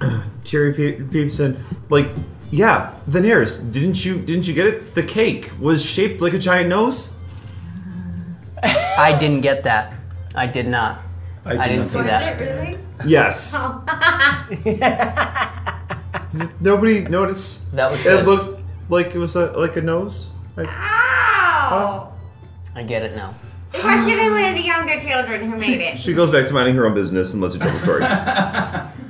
Terry 0.45 0.73
Pe- 0.73 1.01
Peepson, 1.01 1.59
like, 1.91 2.09
yeah, 2.51 2.95
Veneers, 3.07 3.59
didn't 3.59 4.05
you 4.05 4.19
didn't 4.19 4.47
you 4.47 4.55
get 4.55 4.67
it? 4.67 4.95
The 4.95 5.03
cake 5.03 5.51
was 5.61 5.85
shaped 5.85 6.21
like 6.21 6.33
a 6.35 6.39
giant 6.39 6.69
nose. 6.69 7.13
I 8.63 9.17
didn't 9.19 9.41
get 9.43 9.65
that. 9.65 9.93
I 10.35 10.47
did 10.47 10.69
not. 10.69 11.01
I, 11.45 11.53
did 11.53 11.61
I 11.61 11.69
did 11.69 11.73
didn't 11.73 11.79
not 11.81 11.89
see 11.89 11.99
think- 11.99 12.07
that. 12.07 12.41
Really? 12.41 12.79
Yes. 13.07 13.55
Did 16.31 16.61
nobody 16.61 17.01
notice? 17.03 17.61
That 17.73 17.91
was 17.91 18.01
It 18.01 18.05
good. 18.05 18.27
looked 18.27 18.61
like 18.89 19.15
it 19.15 19.19
was 19.19 19.37
a, 19.37 19.53
like 19.53 19.77
a 19.77 19.83
nose. 19.83 20.33
Like, 20.57 20.69
Ow! 20.69 22.13
I 22.75 22.83
get 22.83 23.03
it 23.03 23.15
now. 23.15 23.35
It 23.79 23.85
must 23.85 24.09
have 24.09 24.33
one 24.33 24.45
of 24.45 24.55
the 24.55 24.63
younger 24.63 24.99
children 25.01 25.51
who 25.51 25.57
made 25.57 25.81
it. 25.81 25.99
she 25.99 26.13
goes 26.15 26.31
back 26.31 26.47
to 26.47 26.55
minding 26.55 26.75
her 26.77 26.87
own 26.87 26.95
business 26.95 27.33
and 27.33 27.43
lets 27.43 27.55
you 27.55 27.61
tell 27.61 27.73
the 27.73 27.79
story. 27.79 28.03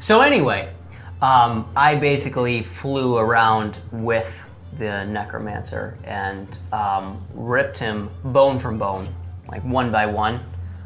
So 0.00 0.22
anyway, 0.22 0.72
um, 1.20 1.70
I 1.76 1.94
basically 1.94 2.62
flew 2.62 3.16
around 3.18 3.78
with 3.92 4.34
the 4.76 5.04
necromancer 5.04 5.98
and 6.04 6.48
um, 6.72 7.22
ripped 7.34 7.78
him 7.78 8.10
bone 8.24 8.58
from 8.58 8.78
bone, 8.78 9.08
like 9.48 9.62
one 9.62 9.92
by 9.92 10.06
one. 10.06 10.40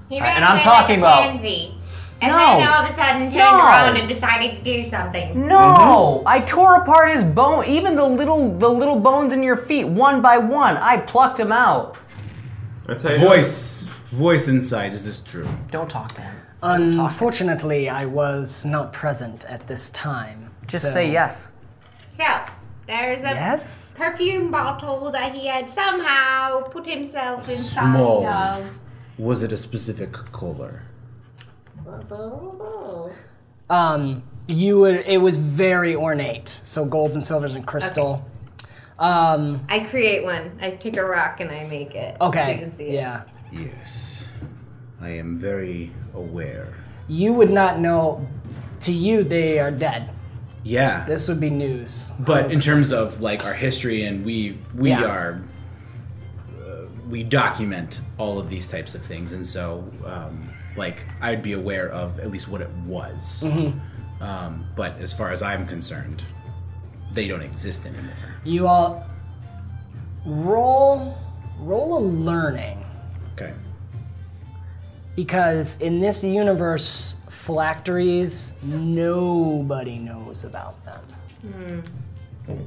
He 0.09 0.19
Uh, 0.19 0.25
ran 0.25 0.37
and 0.37 0.45
I'm 0.45 0.57
away 0.57 0.63
talking 0.65 1.01
like 1.01 1.15
a 1.15 1.19
about- 1.19 1.31
pansy. 1.31 1.75
And 2.21 2.33
No. 2.33 2.39
then 2.39 2.69
all 2.69 2.83
of 2.85 2.89
a 2.89 2.93
sudden 2.93 3.23
turned 3.23 3.35
No. 3.35 3.59
around 3.59 3.97
and 3.97 4.09
decided 4.09 4.57
to 4.57 4.63
do 4.63 4.85
something. 4.87 5.47
No, 5.47 6.23
I 6.27 6.41
tore 6.41 6.77
apart 6.77 7.11
his 7.11 7.25
bone, 7.25 7.65
even 7.67 7.97
the 7.97 8.05
little 8.05 8.57
the 8.59 8.69
little 8.69 8.99
bones 8.99 9.33
in 9.33 9.43
your 9.43 9.57
feet, 9.57 9.85
one 9.87 10.21
by 10.23 10.39
one. 10.39 10.77
I 10.77 10.99
plucked 10.99 11.37
them 11.39 11.53
out. 11.53 11.97
That's 12.87 13.03
how 13.03 13.11
you 13.11 13.19
do 13.19 13.25
it. 13.25 13.29
Voice 13.29 13.89
voice 14.11 14.49
inside, 14.49 14.93
is 14.95 15.05
this 15.05 15.21
true? 15.21 15.49
Don't 15.71 15.91
talk 15.91 16.09
to 16.13 16.21
him. 16.21 16.37
Unfortunately, 16.63 17.89
I 17.89 18.07
was 18.07 18.65
not 18.65 18.93
present 18.93 19.45
at 19.47 19.67
this 19.67 19.91
time. 19.91 20.51
Just 20.67 20.85
so- 20.87 20.91
say 20.91 21.11
yes. 21.11 21.49
So, 22.11 22.25
there's 22.87 23.21
a 23.23 23.35
Yes. 23.35 23.93
perfume 23.97 24.51
bottle 24.51 25.11
that 25.11 25.33
he 25.35 25.47
had 25.49 25.69
somehow 25.69 26.61
put 26.63 26.87
himself 26.87 27.41
inside 27.49 27.93
Small. 27.93 28.27
of. 28.27 28.65
Was 29.19 29.43
it 29.43 29.53
a 29.53 29.57
specific 29.57 30.13
color? 30.33 30.83
Um, 33.71 34.23
you 34.47 34.79
would. 34.81 34.97
It 35.07 35.21
was 35.21 35.39
very 35.39 35.95
ornate. 35.95 36.61
So 36.65 36.85
golds 36.85 37.15
and 37.15 37.27
silvers 37.27 37.55
and 37.55 37.67
crystal. 37.67 38.25
Um. 38.99 39.65
I 39.69 39.81
create 39.81 40.25
one. 40.25 40.57
I 40.61 40.73
take 40.73 40.97
a 40.97 41.05
rock 41.05 41.41
and 41.41 41.51
I 41.51 41.65
make 41.69 41.95
it. 41.95 42.17
Okay. 42.21 42.41
So 42.45 42.49
you 42.51 42.59
can 42.59 42.77
see 42.77 42.85
it. 42.85 42.95
yeah. 42.95 43.25
Yes. 43.53 44.33
I 45.01 45.11
am 45.11 45.37
very 45.37 45.93
aware. 46.15 46.75
You 47.09 47.33
would 47.33 47.51
not 47.51 47.81
know. 47.81 48.27
To 48.81 48.93
you, 48.93 49.25
they 49.25 49.59
are 49.61 49.71
dead. 49.71 50.11
Yeah. 50.63 51.05
This 51.07 51.29
would 51.29 51.41
be 51.41 51.51
news. 51.51 52.13
But 52.21 52.53
in 52.53 52.61
terms 52.61 52.93
of 52.93 53.21
like 53.21 53.45
our 53.45 53.55
history 53.55 54.05
and 54.05 54.25
we 54.25 54.59
we 54.75 54.91
Yeah. 54.91 55.05
are 55.05 55.43
uh, 56.61 56.87
we 57.09 57.23
document 57.23 58.01
all 58.19 58.39
of 58.39 58.49
these 58.49 58.67
types 58.67 58.95
of 58.95 59.03
things 59.03 59.33
and 59.33 59.47
so 59.47 59.85
um, 60.05 60.49
like 60.77 61.07
I'd 61.21 61.43
be 61.43 61.53
aware 61.53 61.89
of 61.91 62.19
at 62.19 62.31
least 62.31 62.49
what 62.49 62.61
it 62.61 62.71
was. 62.87 63.45
Mm-hmm. 63.47 64.23
Um, 64.23 64.67
but 64.77 64.97
as 64.99 65.13
far 65.13 65.31
as 65.31 65.43
I'm 65.43 65.67
concerned, 65.67 66.23
they 67.15 67.29
don't 67.29 67.43
exist 67.43 67.87
anymore. 67.87 68.13
You 68.45 68.67
all 68.67 69.05
roll 70.27 71.17
roll 71.61 71.99
a 71.99 72.03
learning 72.05 72.85
Okay. 73.35 73.53
because 75.17 75.81
in 75.81 76.01
this 76.01 76.23
universe, 76.25 77.17
phylacteries 77.29 78.55
nobody 78.63 79.99
knows 79.99 80.45
about 80.45 80.75
them. 80.85 81.83
Hmm. 82.47 82.61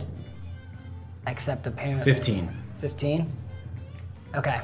Except 1.28 1.68
apparently 1.68 2.04
15. 2.04 2.50
15? 2.80 3.32
Okay. 4.36 4.62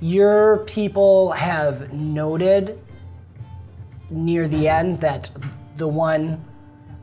Your 0.00 0.58
people 0.66 1.30
have 1.32 1.92
noted 1.92 2.78
near 4.10 4.48
the 4.48 4.68
end 4.68 5.00
that 5.00 5.30
the 5.76 5.86
one 5.88 6.42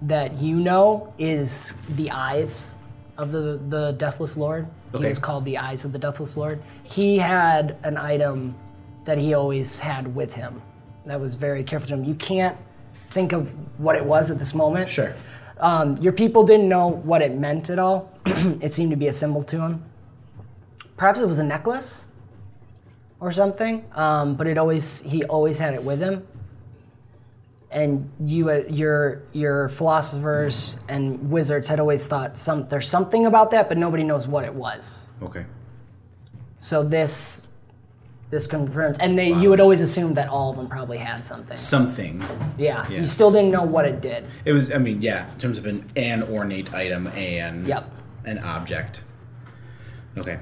that 0.03 0.33
you 0.39 0.59
know 0.59 1.13
is 1.17 1.75
the 1.89 2.11
eyes 2.11 2.75
of 3.17 3.31
the, 3.31 3.59
the 3.69 3.93
Deathless 3.93 4.37
Lord. 4.37 4.67
He 4.91 4.97
Okay. 4.97 5.07
was 5.07 5.19
called 5.19 5.43
the 5.45 5.57
Eyes 5.57 5.85
of 5.85 5.91
the 5.91 5.99
Deathless 5.99 6.37
Lord. 6.37 6.61
He 6.83 7.17
had 7.17 7.77
an 7.83 7.97
item 7.97 8.55
that 9.05 9.17
he 9.17 9.33
always 9.33 9.79
had 9.79 10.13
with 10.15 10.33
him 10.33 10.61
that 11.05 11.19
was 11.19 11.35
very 11.35 11.63
careful 11.63 11.87
to 11.89 11.93
him. 11.95 12.03
You 12.03 12.13
can't 12.15 12.57
think 13.09 13.31
of 13.33 13.49
what 13.79 13.95
it 13.95 14.05
was 14.05 14.29
at 14.29 14.37
this 14.39 14.53
moment. 14.53 14.89
Sure. 14.89 15.13
Um, 15.59 15.97
your 15.97 16.13
people 16.13 16.43
didn't 16.43 16.69
know 16.69 16.87
what 16.87 17.21
it 17.21 17.35
meant 17.35 17.69
at 17.69 17.79
all. 17.79 18.11
it 18.25 18.73
seemed 18.73 18.91
to 18.91 18.97
be 18.97 19.07
a 19.07 19.13
symbol 19.13 19.41
to 19.43 19.59
him. 19.61 19.83
Perhaps 20.97 21.19
it 21.21 21.27
was 21.27 21.39
a 21.39 21.43
necklace 21.43 22.09
or 23.19 23.31
something. 23.31 23.83
Um, 23.93 24.35
but 24.35 24.45
it 24.47 24.57
always 24.57 25.01
he 25.01 25.23
always 25.25 25.57
had 25.57 25.73
it 25.73 25.83
with 25.83 25.99
him. 25.99 26.27
And 27.77 28.09
you, 28.19 28.49
uh, 28.49 28.63
your 28.67 29.21
your 29.33 29.69
philosophers 29.69 30.77
and 30.89 31.29
wizards 31.29 31.67
had 31.67 31.79
always 31.79 32.07
thought 32.07 32.35
some 32.35 32.67
there's 32.69 32.87
something 32.89 33.27
about 33.27 33.51
that, 33.51 33.69
but 33.69 33.77
nobody 33.77 34.03
knows 34.03 34.27
what 34.27 34.43
it 34.45 34.53
was. 34.55 35.07
Okay. 35.21 35.45
So 36.57 36.81
this 36.83 37.47
this 38.31 38.47
confirms, 38.47 38.97
and 38.97 39.15
they 39.15 39.31
you 39.31 39.51
would 39.51 39.59
always 39.59 39.81
assume 39.81 40.15
that 40.15 40.27
all 40.27 40.49
of 40.49 40.57
them 40.57 40.67
probably 40.67 40.97
had 40.97 41.23
something. 41.23 41.55
Something. 41.55 42.23
Yeah, 42.57 42.89
you 42.89 42.95
Yes. 42.97 43.11
still 43.11 43.31
didn't 43.31 43.51
know 43.51 43.61
what 43.61 43.85
it 43.85 44.01
did. 44.01 44.25
It 44.43 44.53
was 44.53 44.73
I 44.73 44.79
mean, 44.79 45.03
yeah, 45.03 45.31
in 45.33 45.37
terms 45.37 45.59
of 45.59 45.67
an 45.67 45.85
an 45.95 46.23
ornate 46.23 46.73
item 46.73 47.05
and 47.09 47.67
Yep. 47.67 47.91
an 48.25 48.39
object. 48.39 49.03
Okay. 50.17 50.39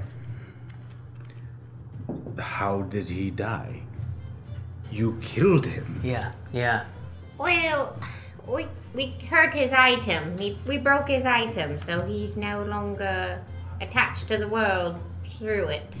How 2.38 2.80
did 2.80 3.10
he 3.10 3.30
die? 3.30 3.82
You 4.90 5.18
killed 5.20 5.66
him. 5.66 6.00
Yeah, 6.02 6.32
yeah. 6.50 6.84
Well, 7.38 7.96
we 8.46 8.66
we 8.94 9.10
hurt 9.28 9.52
his 9.54 9.72
item. 9.72 10.36
We, 10.36 10.58
we 10.66 10.78
broke 10.78 11.08
his 11.08 11.24
item, 11.24 11.78
so 11.78 12.02
he's 12.02 12.36
no 12.36 12.62
longer 12.64 13.42
attached 13.80 14.28
to 14.28 14.38
the 14.38 14.48
world 14.48 14.96
through 15.38 15.68
it. 15.68 16.00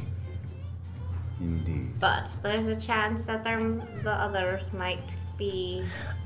Indeed. 1.40 2.00
But 2.00 2.30
there's 2.42 2.66
a 2.68 2.76
chance 2.76 3.26
that 3.26 3.44
there, 3.44 3.60
the 4.02 4.12
others 4.12 4.72
might 4.72 5.16
be. 5.36 5.84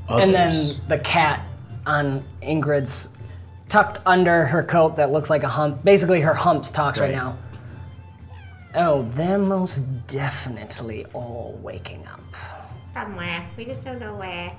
And 0.08 0.32
then 0.32 0.52
the 0.88 0.98
cat 0.98 1.44
on 1.86 2.22
Ingrid's 2.42 3.08
tucked 3.68 3.98
under 4.06 4.46
her 4.46 4.62
coat 4.62 4.96
that 4.96 5.10
looks 5.10 5.28
like 5.30 5.42
a 5.42 5.48
hump. 5.48 5.84
Basically, 5.84 6.20
her 6.20 6.34
humps 6.34 6.70
talks 6.70 7.00
right, 7.00 7.06
Right. 7.06 7.14
now. 7.16 7.38
Oh, 8.76 9.02
they're 9.10 9.38
most 9.38 9.80
definitely 10.06 11.04
all 11.12 11.58
waking 11.60 12.06
up. 12.06 12.20
somewhere. 12.92 13.44
We 13.56 13.64
just 13.64 13.82
don't 13.84 13.98
know 14.00 14.14
where. 14.16 14.52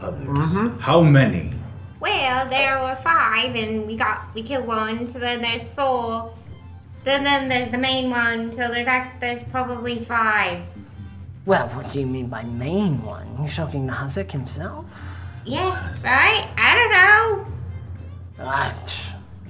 Others. 0.00 0.80
How 0.80 1.02
many? 1.02 1.54
Well, 2.00 2.48
there 2.48 2.78
were 2.78 2.96
five, 3.02 3.56
and 3.56 3.86
we 3.86 3.96
got 3.96 4.32
we 4.34 4.42
killed 4.42 4.66
one. 4.66 5.08
So 5.08 5.18
then 5.18 5.42
there's 5.42 5.66
four. 5.68 6.32
Then 7.04 7.24
then 7.24 7.48
there's 7.48 7.70
the 7.70 7.78
main 7.78 8.10
one. 8.10 8.52
So 8.52 8.68
there's 8.68 8.86
act 8.86 9.20
there's 9.20 9.42
probably 9.50 10.04
five. 10.04 10.62
Well, 11.46 11.68
what 11.70 11.90
do 11.90 12.00
you 12.00 12.06
mean 12.06 12.26
by 12.28 12.42
main 12.44 13.02
one? 13.02 13.26
You're 13.38 13.48
talking 13.48 13.86
to 13.88 13.92
Hazik 13.92 14.30
himself? 14.30 14.84
Yeah, 15.44 15.74
right. 16.04 16.46
I 16.56 16.74
don't 16.76 16.92
know. 16.92 17.46
Ah, 18.40 18.74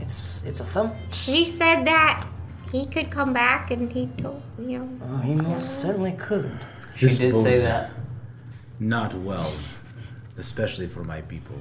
it's 0.01 0.45
it's 0.45 0.61
a 0.61 0.65
thump. 0.65 0.95
She 1.13 1.45
said 1.45 1.85
that 1.85 2.27
he 2.73 2.87
could 2.87 3.11
come 3.11 3.33
back, 3.33 3.71
and 3.71 3.91
he 3.93 4.07
told 4.19 4.43
you 4.59 4.79
know. 4.79 4.89
Oh, 5.03 5.19
he 5.19 5.35
most 5.35 5.83
certainly 5.83 6.13
could. 6.13 6.59
She 6.97 7.07
This 7.07 7.19
did 7.19 7.37
say 7.37 7.59
that. 7.59 7.91
Not 8.81 9.13
well, 9.15 9.53
especially 10.39 10.87
for 10.87 11.05
my 11.05 11.21
people. 11.23 11.57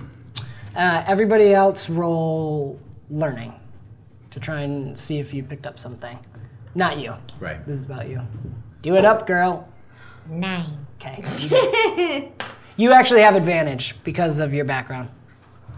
Uh, 0.75 1.03
everybody 1.07 1.53
else 1.53 1.89
roll 1.89 2.79
learning 3.09 3.53
to 4.31 4.39
try 4.39 4.61
and 4.61 4.97
see 4.97 5.19
if 5.19 5.33
you 5.33 5.43
picked 5.43 5.65
up 5.65 5.79
something. 5.79 6.17
Not 6.75 6.99
you. 6.99 7.15
Right. 7.39 7.65
This 7.65 7.79
is 7.79 7.85
about 7.85 8.07
you. 8.07 8.21
Do 8.83 8.95
it 8.95 9.03
up, 9.03 9.25
girl. 9.25 9.67
Nine. 10.29 10.85
Okay. 10.99 11.23
You, 11.39 12.31
you 12.77 12.91
actually 12.91 13.21
have 13.21 13.35
advantage 13.35 13.95
because 14.03 14.39
of 14.39 14.53
your 14.53 14.65
background. 14.65 15.09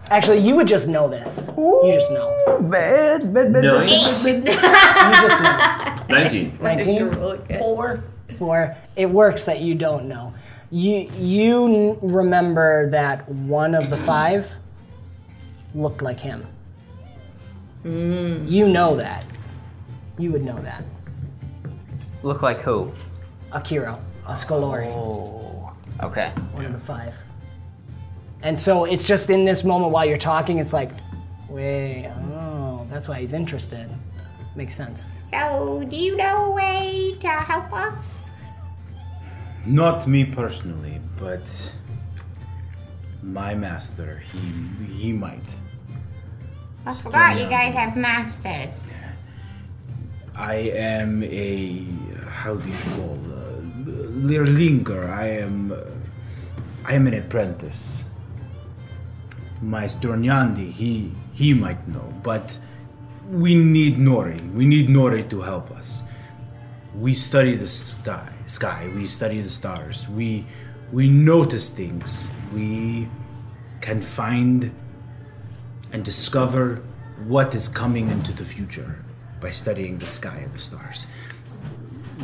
Actually, 0.10 0.40
you 0.40 0.56
would 0.56 0.68
just 0.68 0.88
know 0.88 1.08
this. 1.08 1.50
You 1.56 1.92
just 1.94 2.12
know. 2.12 2.60
Bad, 2.62 3.34
bad, 3.34 3.54
bad. 3.54 3.64
Nine, 3.64 3.88
You 4.26 4.44
just 4.44 5.44
know. 5.44 6.06
19. 6.10 6.58
19? 6.62 7.12
Four. 7.60 8.04
Four. 8.38 8.76
It 8.96 9.06
works 9.06 9.46
that 9.46 9.60
you 9.62 9.76
don't 9.76 10.08
know. 10.08 10.34
You 10.72 11.10
you 11.18 11.66
n- 11.66 11.98
remember 12.02 12.90
that 12.92 13.28
one 13.30 13.74
of 13.74 13.90
the 13.90 13.98
five 13.98 14.50
looked 15.74 16.02
like 16.02 16.20
him. 16.20 16.46
Mm. 17.84 18.50
You 18.50 18.68
know 18.68 18.96
that. 18.98 19.26
You 20.18 20.32
would 20.32 20.44
know 20.44 20.60
that. 20.62 20.84
Look 22.24 22.42
like 22.42 22.60
who? 22.62 22.92
Akiro, 23.52 24.00
a 24.28 24.34
Scolari, 24.34 24.92
Oh. 24.94 25.72
Okay. 26.04 26.30
one 26.54 26.66
of 26.66 26.74
the 26.74 26.80
five. 26.80 27.14
And 28.44 28.58
so 28.58 28.86
it's 28.86 29.04
just 29.04 29.30
in 29.30 29.46
this 29.46 29.64
moment 29.64 29.92
while 29.92 30.06
you're 30.06 30.18
talking, 30.18 30.60
it's 30.60 30.72
like, 30.74 30.92
wait, 31.50 32.10
oh, 32.34 32.86
that's 32.92 33.08
why 33.08 33.20
he's 33.20 33.34
interested. 33.34 33.90
Makes 34.56 34.76
sense. 34.76 35.12
So, 35.24 35.86
do 35.90 35.96
you 35.96 36.16
know 36.16 36.46
a 36.48 36.52
way 36.52 37.16
to 37.20 37.28
help 37.28 37.72
us? 37.74 38.29
Not 39.66 40.08
me 40.08 40.26
personally, 40.26 41.02
but 41.18 41.76
my 43.22 43.54
master, 43.56 44.22
he 44.32 44.86
he 44.86 45.14
might. 45.14 45.56
I 46.86 46.94
forgot 46.94 47.38
you 47.40 47.48
guys 47.50 47.74
have 47.76 47.96
masters. 47.98 48.88
I 50.36 50.56
am 50.74 51.24
a 51.24 51.86
how 52.30 52.56
do 52.56 52.70
you 52.70 52.78
call 52.96 53.20
uh, 53.28 53.60
Lirlinger. 54.24 55.10
I 55.10 55.28
am 55.44 55.72
uh, 55.72 55.78
I 56.86 56.94
am 56.94 57.08
an 57.08 57.14
apprentice. 57.14 58.06
Maestro 59.62 60.16
Nyandi, 60.16 60.72
he 60.72 61.12
he 61.34 61.54
might 61.54 61.86
know, 61.88 62.14
but 62.24 62.58
we 63.30 63.54
need 63.56 63.98
Nori. 63.98 64.40
We 64.54 64.66
need 64.66 64.88
Nori 64.88 65.30
to 65.30 65.42
help 65.42 65.70
us. 65.72 66.04
We 66.96 67.14
study 67.14 67.56
the 67.56 67.68
sky, 67.68 68.34
sky. 68.48 68.90
We 68.96 69.06
study 69.08 69.42
the 69.42 69.50
stars. 69.50 70.10
We 70.10 70.46
we 70.92 71.10
notice 71.10 71.70
things. 71.70 72.30
We 72.52 73.08
can 73.82 74.02
find 74.02 74.72
and 75.92 76.04
discover 76.04 76.82
what 77.28 77.54
is 77.54 77.68
coming 77.68 78.10
into 78.10 78.32
the 78.32 78.44
future 78.44 79.04
by 79.40 79.52
studying 79.52 79.98
the 80.00 80.08
sky 80.08 80.38
and 80.38 80.54
the 80.54 80.60
stars. 80.60 81.08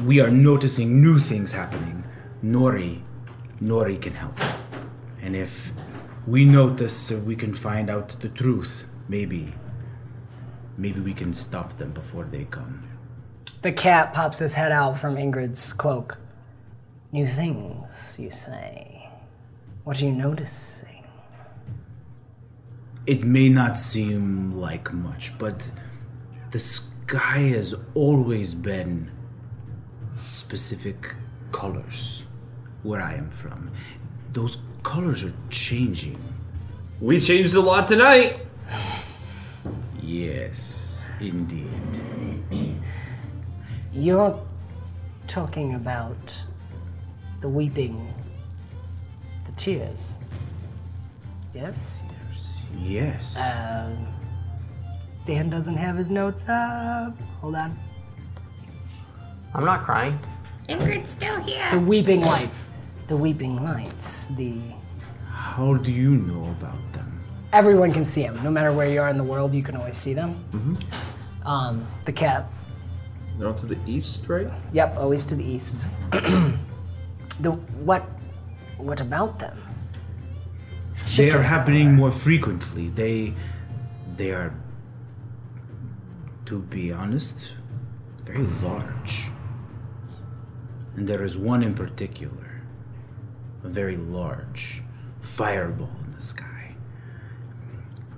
We 0.05 0.19
are 0.19 0.29
noticing 0.29 1.01
new 1.01 1.19
things 1.19 1.51
happening. 1.51 2.03
Nori, 2.43 3.01
Nori 3.61 4.01
can 4.01 4.13
help. 4.13 4.37
And 5.21 5.35
if 5.35 5.73
we 6.27 6.43
notice, 6.45 7.11
we 7.11 7.35
can 7.35 7.53
find 7.53 7.89
out 7.89 8.09
the 8.19 8.29
truth. 8.29 8.85
Maybe, 9.07 9.53
maybe 10.77 10.99
we 10.99 11.13
can 11.13 11.33
stop 11.33 11.77
them 11.77 11.91
before 11.91 12.23
they 12.23 12.45
come. 12.45 12.94
The 13.61 13.71
cat 13.71 14.13
pops 14.13 14.39
his 14.39 14.53
head 14.53 14.71
out 14.71 14.97
from 14.97 15.15
Ingrid's 15.15 15.73
cloak. 15.73 16.17
New 17.11 17.27
things, 17.27 18.17
you 18.19 18.29
say. 18.31 19.09
What 19.83 20.01
are 20.01 20.05
you 20.05 20.11
noticing? 20.11 21.03
It 23.05 23.23
may 23.23 23.49
not 23.49 23.77
seem 23.77 24.53
like 24.53 24.91
much, 24.93 25.37
but 25.37 25.71
the 26.51 26.59
sky 26.59 27.39
has 27.53 27.75
always 27.93 28.53
been 28.53 29.11
specific 30.25 31.15
colors 31.51 32.23
where 32.83 33.01
I 33.01 33.13
am 33.13 33.29
from. 33.29 33.71
Those 34.31 34.57
colors 34.83 35.23
are 35.23 35.33
changing. 35.49 36.19
We 36.99 37.19
changed 37.19 37.55
a 37.55 37.61
lot 37.61 37.87
tonight. 37.87 38.41
Yes, 40.01 41.09
indeed. 41.19 42.74
You're 43.95 44.37
talking 45.25 45.75
about 45.75 46.43
the 47.39 47.47
weeping, 47.47 48.13
the 49.45 49.53
tears. 49.53 50.19
Yes? 51.53 52.03
Yes. 52.77 53.37
Um, 53.37 54.05
Dan 55.25 55.49
doesn't 55.49 55.77
have 55.77 55.95
his 55.95 56.09
notes 56.09 56.43
up. 56.49 57.17
Hold 57.39 57.55
on. 57.55 57.79
I'm 59.53 59.63
not 59.63 59.85
crying. 59.85 60.19
Ingrid's 60.67 61.09
still 61.09 61.39
here. 61.39 61.65
The 61.71 61.79
weeping 61.79 62.19
lights. 62.19 62.67
The 63.07 63.15
weeping 63.15 63.63
lights. 63.63 64.27
The. 64.27 64.59
How 65.29 65.75
do 65.75 65.89
you 65.89 66.17
know 66.17 66.51
about 66.51 66.81
them? 66.91 67.23
Everyone 67.53 67.93
can 67.93 68.03
see 68.03 68.23
them. 68.23 68.43
No 68.43 68.51
matter 68.51 68.73
where 68.73 68.89
you 68.89 68.99
are 68.99 69.07
in 69.07 69.17
the 69.17 69.23
world, 69.23 69.53
you 69.53 69.63
can 69.63 69.77
always 69.77 69.95
see 69.95 70.13
them. 70.13 70.43
Mm-hmm. 70.51 71.47
Um, 71.47 71.87
the 72.03 72.11
cat. 72.11 72.49
No, 73.37 73.53
to 73.53 73.65
the 73.65 73.77
east, 73.85 74.27
right? 74.27 74.47
Yep, 74.73 74.97
always 74.97 75.25
to 75.25 75.35
the 75.35 75.43
east. 75.43 75.85
the 76.11 77.51
what? 77.83 78.03
What 78.77 79.01
about 79.01 79.39
them? 79.39 79.57
They 81.15 81.29
are 81.29 81.33
don't 81.33 81.43
happening 81.43 81.93
more 81.93 82.11
frequently. 82.11 82.89
They 82.89 83.33
they 84.15 84.31
are 84.31 84.53
to 86.45 86.59
be 86.59 86.91
honest, 86.91 87.55
very 88.23 88.45
large. 88.63 89.29
And 90.95 91.07
there 91.07 91.23
is 91.23 91.37
one 91.37 91.63
in 91.63 91.73
particular, 91.73 92.61
a 93.63 93.67
very 93.67 93.97
large 93.97 94.83
fireball 95.21 95.91
in 96.05 96.11
the 96.11 96.21
sky. 96.21 96.75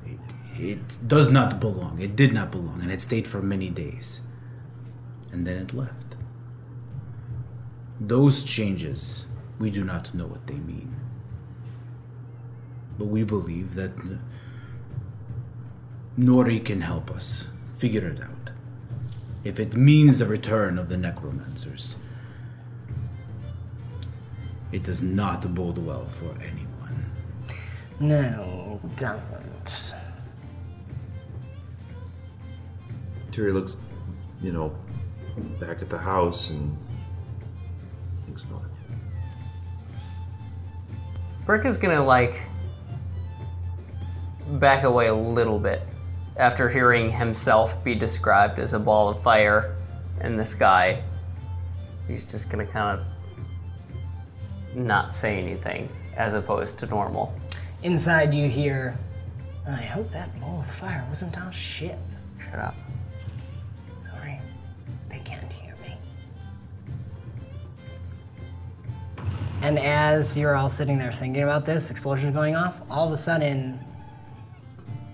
It, 0.06 0.20
it 0.58 1.08
does 1.08 1.32
not 1.32 1.60
belong. 1.60 2.02
It 2.02 2.16
did 2.16 2.34
not 2.34 2.52
belong, 2.52 2.82
and 2.82 2.92
it 2.92 3.02
stayed 3.02 3.28
for 3.28 3.42
many 3.42 3.70
days. 3.70 4.22
And 5.32 5.46
then 5.46 5.58
it 5.58 5.74
left. 5.74 6.16
Those 8.00 8.44
changes, 8.44 9.28
we 9.60 9.70
do 9.70 9.84
not 9.84 10.14
know 10.14 10.28
what 10.28 10.48
they 10.48 10.56
mean. 10.56 10.96
But 12.98 13.06
we 13.06 13.24
believe 13.24 13.76
that 13.76 13.92
Nori 16.18 16.64
can 16.64 16.82
help 16.82 17.12
us 17.12 17.48
figure 17.78 18.08
it 18.08 18.22
out. 18.22 18.52
If 19.44 19.60
it 19.60 19.76
means 19.76 20.20
the 20.20 20.26
return 20.26 20.78
of 20.78 20.90
the 20.90 20.98
necromancers, 20.98 21.98
it 24.72 24.84
does 24.84 25.02
not 25.02 25.54
bode 25.54 25.78
well 25.78 26.06
for 26.06 26.34
anyone. 26.42 27.12
No, 28.00 28.80
it 28.84 28.96
doesn't. 28.98 29.94
Terry 33.32 33.52
looks, 33.52 33.78
you 34.42 34.52
know, 34.52 34.76
back 35.60 35.82
at 35.82 35.90
the 35.90 35.98
house 35.98 36.50
and 36.50 36.78
thinks 38.24 38.44
about 38.44 38.62
it. 38.62 38.96
Brick 41.46 41.66
is 41.66 41.78
gonna 41.78 42.04
like 42.04 42.36
back 44.54 44.84
away 44.84 45.08
a 45.08 45.14
little 45.16 45.60
bit 45.60 45.82
after 46.38 46.70
hearing 46.70 47.12
himself 47.12 47.84
be 47.84 47.96
described 47.96 48.60
as 48.60 48.74
a 48.74 48.80
ball 48.80 49.10
of 49.10 49.22
fire 49.22 49.76
in 50.22 50.38
the 50.38 50.46
sky. 50.46 51.04
He's 52.08 52.30
just 52.30 52.50
gonna 52.50 52.66
kind 52.66 53.00
of 53.00 54.76
not 54.76 55.16
say 55.16 55.38
anything 55.38 55.90
as 56.16 56.34
opposed 56.34 56.80
to 56.80 56.86
normal. 56.86 57.34
Inside, 57.84 58.34
you 58.34 58.50
hear. 58.50 58.98
I 59.68 59.82
hope 59.82 60.12
that 60.12 60.40
ball 60.40 60.62
of 60.62 60.76
fire 60.76 61.06
wasn't 61.10 61.38
on 61.40 61.52
ship. 61.52 62.00
Shut 62.40 62.60
up. 62.60 62.76
And 69.62 69.80
as 69.80 70.38
you're 70.38 70.56
all 70.56 70.70
sitting 70.70 70.98
there 70.98 71.12
thinking 71.12 71.44
about 71.44 71.66
this, 71.66 71.90
explosion 71.92 72.32
going 72.32 72.56
off, 72.56 72.80
all 72.90 73.08
of 73.08 73.12
a 73.12 73.18
sudden, 73.18 73.80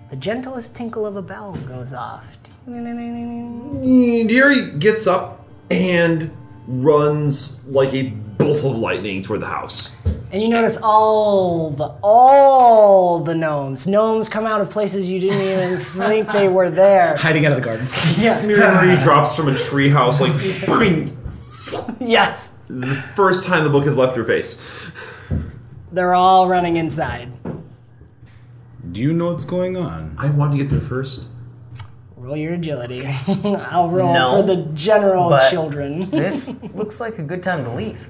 the 0.10 0.16
gentlest 0.16 0.76
tinkle 0.76 1.06
of 1.06 1.16
a 1.16 1.22
bell 1.22 1.54
goes 1.68 1.94
off. 1.94 2.26
Terry 4.28 4.72
gets 4.78 5.08
up 5.08 5.48
and 5.72 6.32
runs 6.68 7.66
like 7.66 7.94
a 7.94 8.04
bolt 8.04 8.64
of 8.64 8.78
lightning 8.78 9.22
toward 9.22 9.42
the 9.42 9.48
house. 9.48 9.96
And 10.32 10.42
you 10.42 10.48
notice 10.48 10.78
all 10.82 11.72
the 11.72 11.94
all 12.02 13.20
the 13.20 13.36
gnomes. 13.36 13.88
Gnomes 13.88 14.30
come 14.30 14.46
out 14.46 14.62
of 14.62 14.70
places 14.70 15.10
you 15.10 15.20
didn't 15.20 15.42
even 15.42 15.80
think 16.08 16.32
they 16.32 16.48
were 16.48 16.70
there. 16.70 17.16
Hiding 17.18 17.46
out 17.46 17.52
of 17.52 17.60
the 17.60 17.64
garden. 17.64 17.88
Yeah. 18.18 18.42
Terry 18.42 18.98
drops 18.98 19.36
from 19.36 19.48
a 19.50 19.52
treehouse 19.52 20.20
like 20.22 20.34
bang, 22.82 22.90
Yes. 22.90 22.96
the 22.96 23.02
first 23.14 23.46
time 23.46 23.64
the 23.64 23.70
book 23.70 23.86
has 23.86 23.98
left 23.98 24.16
her 24.16 24.24
face. 24.24 24.92
They're 25.92 26.14
all 26.14 26.48
running 26.48 26.78
inside. 26.78 27.32
Do 28.92 29.00
you 29.00 29.14
know 29.14 29.32
what's 29.32 29.46
going 29.46 29.78
on? 29.78 30.16
I 30.20 30.30
want 30.30 30.52
to 30.52 30.58
get 30.58 30.70
there 30.70 30.82
first. 30.82 31.28
Roll 32.18 32.38
your 32.38 32.54
agility. 32.54 33.06
I'll 33.28 33.90
roll 33.90 34.14
No, 34.14 34.42
for 34.42 34.48
the 34.48 34.64
general 34.74 35.30
but 35.30 35.50
children. 35.50 36.00
This 36.10 36.50
looks 36.74 37.00
like 37.00 37.20
a 37.20 37.24
good 37.24 37.44
time 37.44 37.64
to 37.66 37.72
leave. 37.72 38.08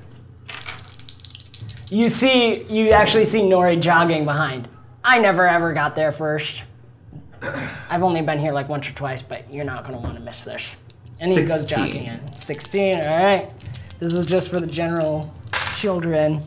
You 1.90 2.10
see, 2.10 2.64
you 2.64 2.92
actually 2.92 3.26
see 3.26 3.42
Nori 3.42 3.80
jogging 3.80 4.26
behind. 4.26 4.68
I 5.04 5.20
never 5.20 5.48
ever 5.48 5.74
got 5.74 5.96
there 5.96 6.12
first. 6.12 6.64
I've 7.90 8.04
only 8.04 8.22
been 8.22 8.40
here 8.40 8.54
like 8.54 8.70
once 8.70 8.88
or 8.88 8.94
twice, 8.94 9.22
but 9.22 9.52
you're 9.52 9.66
not 9.66 9.84
gonna 9.84 10.00
want 10.00 10.16
to 10.16 10.22
miss 10.22 10.44
this. 10.44 10.76
And 11.22 11.32
he 11.32 11.38
goes 11.46 11.62
16. 11.62 11.78
jogging 11.78 12.04
in. 12.04 12.34
16, 12.34 12.96
alright. 13.06 13.52
This 14.04 14.14
is 14.16 14.26
just 14.26 14.50
for 14.50 14.60
the 14.60 14.68
general 14.68 15.34
children. 15.78 16.44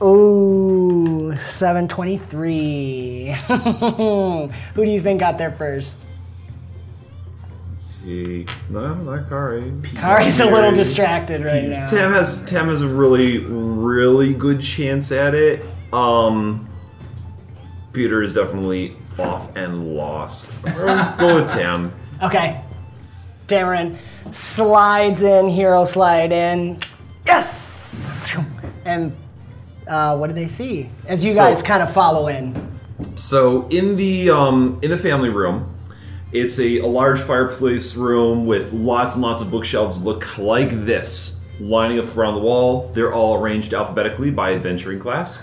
Ooh, 0.00 1.36
723. 1.36 3.32
Who 4.74 4.84
do 4.84 4.90
you 4.90 4.98
think 5.02 5.20
got 5.20 5.36
there 5.36 5.52
first? 5.52 6.06
Let's 7.68 7.82
see. 7.82 8.44
He, 8.44 8.46
no, 8.70 8.94
not 8.94 9.28
Kari. 9.28 9.70
Kari's 9.96 10.40
a 10.40 10.46
little 10.46 10.72
distracted 10.72 11.44
right 11.44 11.64
now. 11.64 11.84
Tam 11.84 12.10
has 12.12 12.42
Tam 12.46 12.68
has 12.68 12.80
a 12.80 12.88
really 12.88 13.36
really 13.36 14.32
good 14.32 14.62
chance 14.62 15.12
at 15.12 15.34
it. 15.34 15.66
Um, 15.92 16.70
Peter 17.92 18.22
is 18.22 18.32
definitely 18.32 18.96
off 19.18 19.54
and 19.58 19.94
lost. 19.94 20.54
I'll 20.64 21.18
go 21.18 21.34
with 21.34 21.50
Tam. 21.50 21.92
Okay. 22.20 22.60
Dameron 23.46 23.96
slides 24.32 25.22
in, 25.22 25.48
hero 25.48 25.84
slide 25.84 26.32
in. 26.32 26.78
Yes! 27.26 28.34
And 28.84 29.14
uh, 29.86 30.16
what 30.16 30.28
do 30.28 30.32
they 30.34 30.48
see? 30.48 30.88
As 31.06 31.24
you 31.24 31.32
So- 31.32 31.38
guys 31.40 31.62
kind 31.62 31.82
of 31.82 31.92
follow 31.92 32.28
in. 32.28 32.54
So 33.14 33.68
in 33.68 33.94
the 33.96 34.30
um, 34.30 34.78
in 34.82 34.90
the 34.90 34.98
family 34.98 35.28
room, 35.28 35.72
it's 36.32 36.58
a, 36.58 36.78
a 36.80 36.86
large 36.86 37.20
fireplace 37.20 37.94
room 37.96 38.44
with 38.46 38.72
lots 38.72 39.14
and 39.14 39.22
lots 39.22 39.40
of 39.40 39.50
bookshelves 39.52 40.02
look 40.02 40.36
like 40.36 40.70
this, 40.84 41.40
lining 41.60 42.00
up 42.00 42.16
around 42.16 42.34
the 42.34 42.40
wall. 42.40 42.90
They're 42.94 43.12
all 43.12 43.36
arranged 43.40 43.72
alphabetically 43.72 44.30
by 44.30 44.52
adventuring 44.52 44.98
class. 44.98 45.42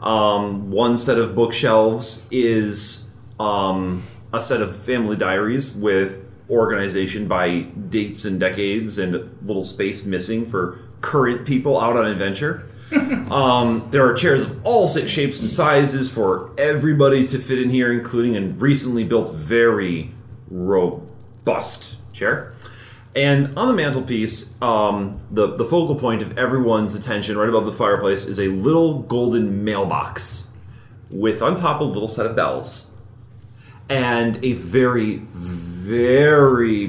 Um, 0.00 0.70
one 0.70 0.96
set 0.96 1.18
of 1.18 1.34
bookshelves 1.34 2.26
is 2.30 3.10
um, 3.38 4.02
a 4.32 4.40
set 4.40 4.62
of 4.62 4.74
family 4.74 5.16
diaries 5.16 5.76
with 5.76 6.25
organization 6.48 7.26
by 7.26 7.60
dates 7.60 8.24
and 8.24 8.38
decades 8.38 8.98
and 8.98 9.14
a 9.14 9.28
little 9.42 9.64
space 9.64 10.06
missing 10.06 10.44
for 10.44 10.78
current 11.00 11.46
people 11.46 11.80
out 11.80 11.96
on 11.96 12.06
adventure. 12.06 12.66
Um, 13.26 13.88
there 13.90 14.08
are 14.08 14.14
chairs 14.14 14.44
of 14.44 14.64
all 14.64 14.86
shapes 14.86 15.40
and 15.40 15.50
sizes 15.50 16.08
for 16.08 16.52
everybody 16.56 17.26
to 17.26 17.38
fit 17.40 17.60
in 17.60 17.70
here, 17.70 17.92
including 17.92 18.36
a 18.36 18.40
recently 18.40 19.02
built, 19.02 19.34
very 19.34 20.12
robust 20.48 21.98
chair. 22.12 22.54
And 23.16 23.58
on 23.58 23.66
the 23.66 23.74
mantelpiece, 23.74 24.60
um, 24.62 25.20
the, 25.32 25.54
the 25.56 25.64
focal 25.64 25.96
point 25.96 26.22
of 26.22 26.38
everyone's 26.38 26.94
attention, 26.94 27.36
right 27.36 27.48
above 27.48 27.64
the 27.64 27.72
fireplace, 27.72 28.26
is 28.26 28.38
a 28.38 28.48
little 28.48 29.00
golden 29.00 29.64
mailbox 29.64 30.52
with 31.10 31.42
on 31.42 31.56
top 31.56 31.80
a 31.80 31.84
little 31.84 32.08
set 32.08 32.26
of 32.26 32.36
bells. 32.36 32.92
And 33.88 34.42
a 34.44 34.52
very, 34.52 35.16
very 35.16 35.75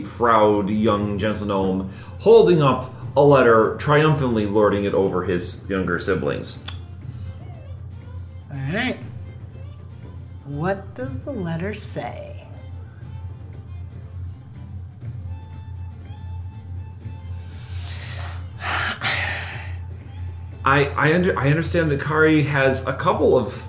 proud 0.05 0.69
young 0.69 1.17
gentle 1.17 1.47
gnome 1.47 1.89
holding 2.19 2.61
up 2.61 2.93
a 3.15 3.21
letter, 3.21 3.75
triumphantly 3.77 4.45
lording 4.45 4.85
it 4.85 4.93
over 4.93 5.23
his 5.23 5.67
younger 5.69 5.99
siblings. 5.99 6.63
All 8.51 8.57
right. 8.73 8.99
What 10.45 10.93
does 10.93 11.19
the 11.19 11.31
letter 11.31 11.73
say? 11.73 12.47
I 20.67 20.85
I, 20.97 21.13
under, 21.13 21.37
I 21.39 21.49
understand 21.49 21.89
that 21.91 22.01
Kari 22.01 22.43
has 22.43 22.85
a 22.87 22.93
couple 22.93 23.37
of 23.37 23.67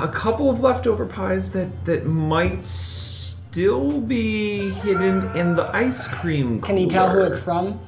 a 0.00 0.08
couple 0.08 0.50
of 0.50 0.60
leftover 0.60 1.06
pies 1.06 1.52
that 1.52 1.84
that 1.86 2.06
might 2.06 2.64
still 3.56 4.00
be 4.00 4.70
hidden 4.70 5.30
in 5.36 5.54
the 5.54 5.64
ice 5.76 6.08
cream. 6.08 6.58
Can 6.62 6.78
you 6.78 6.86
tell 6.86 7.10
who 7.10 7.20
it's 7.20 7.38
from? 7.38 7.78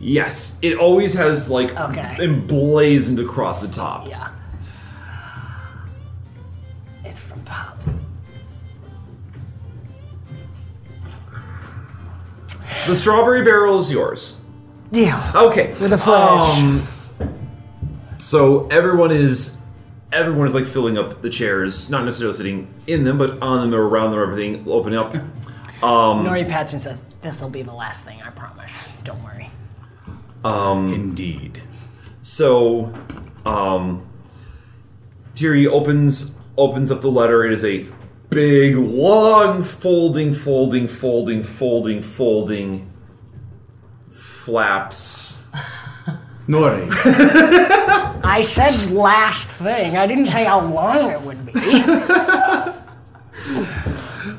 Yes, 0.00 0.58
it 0.60 0.76
always 0.76 1.14
has 1.14 1.48
like 1.48 1.70
Okay. 1.78 2.16
emblazoned 2.18 3.20
across 3.20 3.60
the 3.60 3.68
top. 3.68 4.08
Yeah. 4.08 4.30
It's 7.04 7.20
from 7.20 7.42
Pop. 7.44 7.78
The 12.88 12.96
strawberry 12.96 13.44
barrel 13.44 13.78
is 13.78 13.92
yours. 13.92 14.44
Deal. 14.90 15.16
Okay. 15.36 15.76
With 15.80 15.92
a 15.92 15.98
flourish. 15.98 16.58
Um, 16.58 16.88
so 18.18 18.66
everyone 18.66 19.12
is 19.12 19.61
everyone 20.12 20.46
is 20.46 20.54
like 20.54 20.64
filling 20.64 20.98
up 20.98 21.22
the 21.22 21.30
chairs, 21.30 21.90
not 21.90 22.04
necessarily 22.04 22.36
sitting 22.36 22.74
in 22.86 23.04
them, 23.04 23.18
but 23.18 23.40
on 23.42 23.70
them 23.70 23.78
or 23.78 23.88
around 23.88 24.10
them, 24.12 24.20
everything 24.20 24.64
opening 24.68 24.98
up. 24.98 25.14
Um, 25.82 26.24
Nori 26.24 26.48
Patson 26.48 26.78
says, 26.78 27.02
This'll 27.22 27.50
be 27.50 27.62
the 27.62 27.72
last 27.74 28.04
thing, 28.04 28.22
I 28.22 28.30
promise. 28.30 28.70
Don't 29.02 29.20
worry. 29.24 29.50
um, 30.44 30.92
Indeed. 30.94 31.60
So, 32.20 32.94
um, 33.44 34.06
Tiri 35.34 35.66
opens 35.66 36.38
opens 36.56 36.92
up 36.92 37.00
the 37.00 37.10
letter. 37.10 37.44
It 37.44 37.52
is 37.52 37.64
a 37.64 37.84
big, 38.30 38.76
long, 38.76 39.64
folding, 39.64 40.32
folding, 40.32 40.86
folding, 40.86 41.42
folding, 41.42 42.00
folding 42.00 42.88
flaps. 44.08 45.48
Nori. 46.46 46.88
I 48.24 48.42
said 48.42 48.90
last 48.92 49.48
thing. 49.48 49.96
I 49.96 50.06
didn't 50.06 50.26
say 50.26 50.44
how 50.44 50.60
long 50.60 51.10
it 51.10 51.20
would 51.22 51.46
be. 51.46 51.52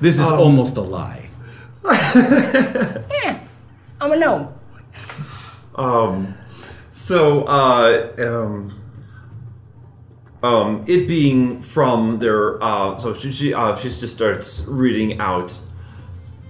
This 0.03 0.19
is 0.19 0.27
almost 0.27 0.75
a 0.75 0.81
lie. 0.81 1.29
yeah, 1.85 3.39
I'm 4.01 4.11
a 4.11 4.17
gnome. 4.17 4.53
Um, 5.75 6.37
so, 6.91 7.43
uh, 7.43 8.11
um, 8.19 8.81
um, 10.43 10.83
it 10.87 11.07
being 11.07 11.61
from 11.61 12.19
their, 12.19 12.61
uh, 12.61 12.97
so 12.97 13.13
she, 13.13 13.31
she, 13.31 13.53
uh, 13.53 13.75
she 13.77 13.89
just 13.89 14.13
starts 14.13 14.67
reading 14.67 15.19
out 15.21 15.57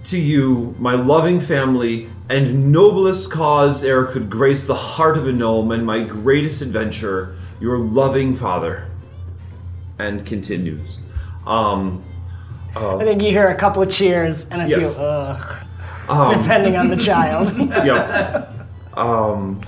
to 0.04 0.18
you, 0.18 0.74
my 0.78 0.94
loving 0.94 1.38
family 1.38 2.10
and 2.28 2.72
noblest 2.72 3.30
cause 3.30 3.84
e'er 3.84 4.04
could 4.04 4.30
grace 4.30 4.66
the 4.66 4.74
heart 4.74 5.16
of 5.16 5.26
a 5.28 5.32
gnome, 5.32 5.70
and 5.72 5.84
my 5.84 6.00
greatest 6.02 6.62
adventure, 6.62 7.34
your 7.60 7.78
loving 7.78 8.34
father. 8.34 8.88
And 9.98 10.24
continues. 10.26 10.98
Um, 11.46 12.02
uh, 12.74 12.96
I 12.96 13.04
think 13.04 13.22
you 13.22 13.28
hear 13.30 13.48
a 13.48 13.54
couple 13.54 13.82
of 13.82 13.90
cheers 13.90 14.48
and 14.48 14.62
a 14.62 14.68
Yes. 14.68 14.96
few 14.96 15.04
ugh, 15.04 15.64
Um, 16.08 16.42
depending 16.42 16.76
on 16.76 16.88
the 16.88 16.96
child. 17.10 17.56
Yep. 17.56 18.50
Um, 18.96 19.60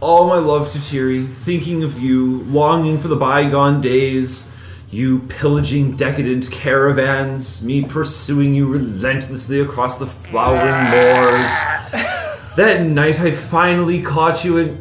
all 0.00 0.26
my 0.28 0.36
love 0.38 0.68
to 0.70 0.78
Tiri, 0.78 1.26
thinking 1.26 1.82
of 1.82 1.98
you, 1.98 2.44
longing 2.48 2.98
for 2.98 3.08
the 3.08 3.16
bygone 3.16 3.80
days, 3.80 4.53
you 4.94 5.18
pillaging 5.28 5.96
decadent 5.96 6.50
caravans, 6.50 7.64
me 7.64 7.82
pursuing 7.82 8.54
you 8.54 8.66
relentlessly 8.66 9.60
across 9.60 9.98
the 9.98 10.06
flowering 10.06 10.90
moors. 10.90 11.50
That 12.56 12.82
night 12.82 13.18
I 13.18 13.32
finally 13.32 14.00
caught 14.00 14.44
you 14.44 14.58
and 14.58 14.80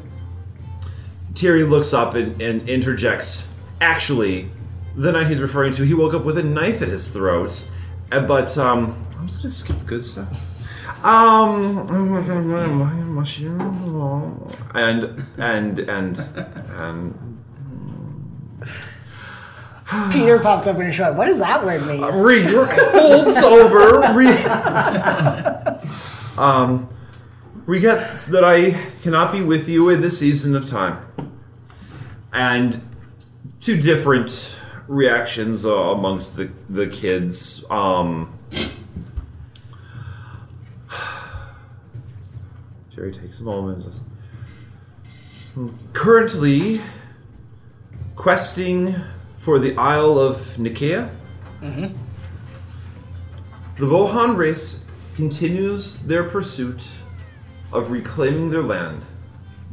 Tiri 1.33 1.67
looks 1.67 1.91
up 1.91 2.13
and, 2.13 2.39
and 2.39 2.69
interjects. 2.69 3.49
Actually, 3.81 4.51
the 4.95 5.11
night 5.11 5.25
he's 5.25 5.41
referring 5.41 5.71
to, 5.73 5.83
he 5.83 5.95
woke 5.95 6.13
up 6.13 6.23
with 6.23 6.37
a 6.37 6.43
knife 6.43 6.83
at 6.83 6.89
his 6.89 7.09
throat. 7.09 7.65
Uh, 8.11 8.19
But 8.19 8.55
um, 8.59 9.07
I'm 9.17 9.25
just 9.25 9.39
gonna 9.39 9.49
skip 9.49 9.77
the 9.79 9.85
good 9.85 10.03
stuff. 10.03 10.29
Um, 11.03 11.87
and 14.75 15.25
and 15.39 15.79
and 15.79 16.19
and 16.77 17.32
Peter 20.11 20.39
pops 20.39 20.67
up 20.67 20.77
in 20.77 20.85
his 20.85 20.95
shot. 20.95 21.15
What 21.15 21.25
does 21.25 21.39
that 21.39 21.63
word 21.63 21.85
mean? 21.85 22.01
re 22.01 22.43
folds 22.43 23.37
over. 23.43 24.13
Re, 24.13 24.27
um, 26.37 26.89
that 28.27 28.43
I 28.43 28.71
cannot 29.01 29.31
be 29.31 29.41
with 29.41 29.69
you 29.69 29.89
in 29.89 30.01
this 30.01 30.19
season 30.19 30.55
of 30.55 30.67
time, 30.67 31.05
and 32.31 32.81
two 33.59 33.79
different 33.79 34.57
reactions 34.87 35.65
uh, 35.65 35.71
amongst 35.71 36.37
the 36.37 36.49
the 36.69 36.87
kids. 36.87 37.63
Um, 37.69 38.37
Jerry 42.89 43.11
takes 43.11 43.39
a 43.39 43.43
moment. 43.43 43.83
says, 43.83 44.01
Currently, 45.93 46.81
questing 48.15 48.95
for 49.43 49.59
the 49.59 49.75
Isle 49.75 50.17
of 50.17 50.57
Nicaea. 50.57 51.11
Mm-hmm. 51.61 51.93
The 53.77 53.87
bovine 53.87 54.37
race 54.37 54.85
continues 55.15 55.99
their 55.99 56.23
pursuit 56.23 56.89
of 57.73 57.91
reclaiming 57.91 58.49
their 58.49 58.63
land. 58.63 59.03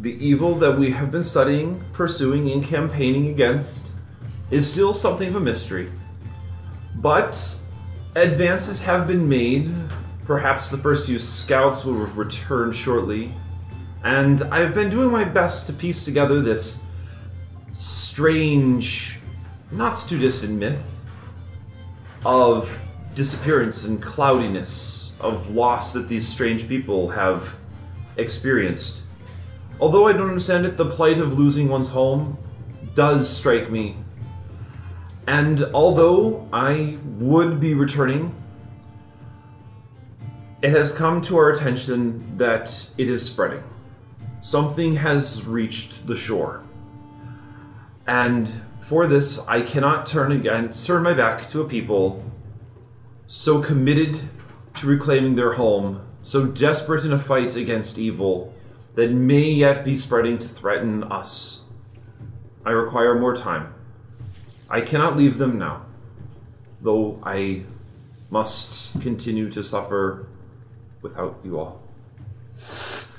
The 0.00 0.12
evil 0.14 0.56
that 0.56 0.76
we 0.76 0.90
have 0.90 1.12
been 1.12 1.22
studying, 1.22 1.84
pursuing, 1.92 2.50
and 2.50 2.64
campaigning 2.64 3.28
against 3.28 3.90
is 4.50 4.68
still 4.68 4.92
something 4.92 5.28
of 5.28 5.36
a 5.36 5.40
mystery. 5.40 5.92
But 6.96 7.56
advances 8.16 8.82
have 8.82 9.06
been 9.06 9.28
made. 9.28 9.72
Perhaps 10.24 10.72
the 10.72 10.78
first 10.78 11.06
few 11.06 11.20
scouts 11.20 11.84
will 11.84 11.94
return 11.94 12.72
shortly. 12.72 13.32
And 14.02 14.42
I've 14.42 14.74
been 14.74 14.90
doing 14.90 15.12
my 15.12 15.22
best 15.22 15.68
to 15.68 15.72
piece 15.72 16.04
together 16.04 16.42
this 16.42 16.82
strange, 17.72 19.19
not 19.70 19.94
too 19.94 20.18
distant 20.18 20.58
myth 20.58 21.02
of 22.24 22.88
disappearance 23.14 23.84
and 23.84 24.02
cloudiness 24.02 25.16
of 25.20 25.50
loss 25.54 25.92
that 25.92 26.08
these 26.08 26.26
strange 26.26 26.68
people 26.68 27.08
have 27.08 27.58
experienced. 28.16 29.02
Although 29.80 30.06
I 30.06 30.12
don't 30.12 30.28
understand 30.28 30.66
it, 30.66 30.76
the 30.76 30.86
plight 30.86 31.18
of 31.18 31.38
losing 31.38 31.68
one's 31.68 31.88
home 31.88 32.36
does 32.94 33.28
strike 33.34 33.70
me. 33.70 33.96
And 35.26 35.62
although 35.74 36.48
I 36.52 36.98
would 37.04 37.60
be 37.60 37.74
returning, 37.74 38.34
it 40.62 40.70
has 40.70 40.92
come 40.92 41.20
to 41.22 41.36
our 41.38 41.50
attention 41.50 42.36
that 42.36 42.90
it 42.98 43.08
is 43.08 43.24
spreading. 43.24 43.62
Something 44.40 44.96
has 44.96 45.46
reached 45.46 46.06
the 46.06 46.14
shore. 46.14 46.62
And 48.06 48.50
for 48.90 49.06
this, 49.06 49.38
I 49.46 49.62
cannot 49.62 50.04
turn 50.04 50.32
again, 50.32 50.72
turn 50.72 51.04
my 51.04 51.12
back 51.12 51.46
to 51.50 51.60
a 51.60 51.64
people 51.64 52.24
so 53.28 53.62
committed 53.62 54.18
to 54.74 54.86
reclaiming 54.88 55.36
their 55.36 55.52
home, 55.52 56.04
so 56.22 56.44
desperate 56.44 57.04
in 57.04 57.12
a 57.12 57.18
fight 57.18 57.54
against 57.54 58.00
evil 58.00 58.52
that 58.96 59.12
may 59.12 59.48
yet 59.48 59.84
be 59.84 59.94
spreading 59.94 60.38
to 60.38 60.48
threaten 60.48 61.04
us. 61.04 61.66
I 62.64 62.72
require 62.72 63.16
more 63.16 63.32
time. 63.32 63.72
I 64.68 64.80
cannot 64.80 65.16
leave 65.16 65.38
them 65.38 65.56
now, 65.56 65.86
though 66.80 67.20
I 67.22 67.62
must 68.28 69.00
continue 69.00 69.48
to 69.50 69.62
suffer 69.62 70.26
without 71.00 71.38
you 71.44 71.60
all. 71.60 71.80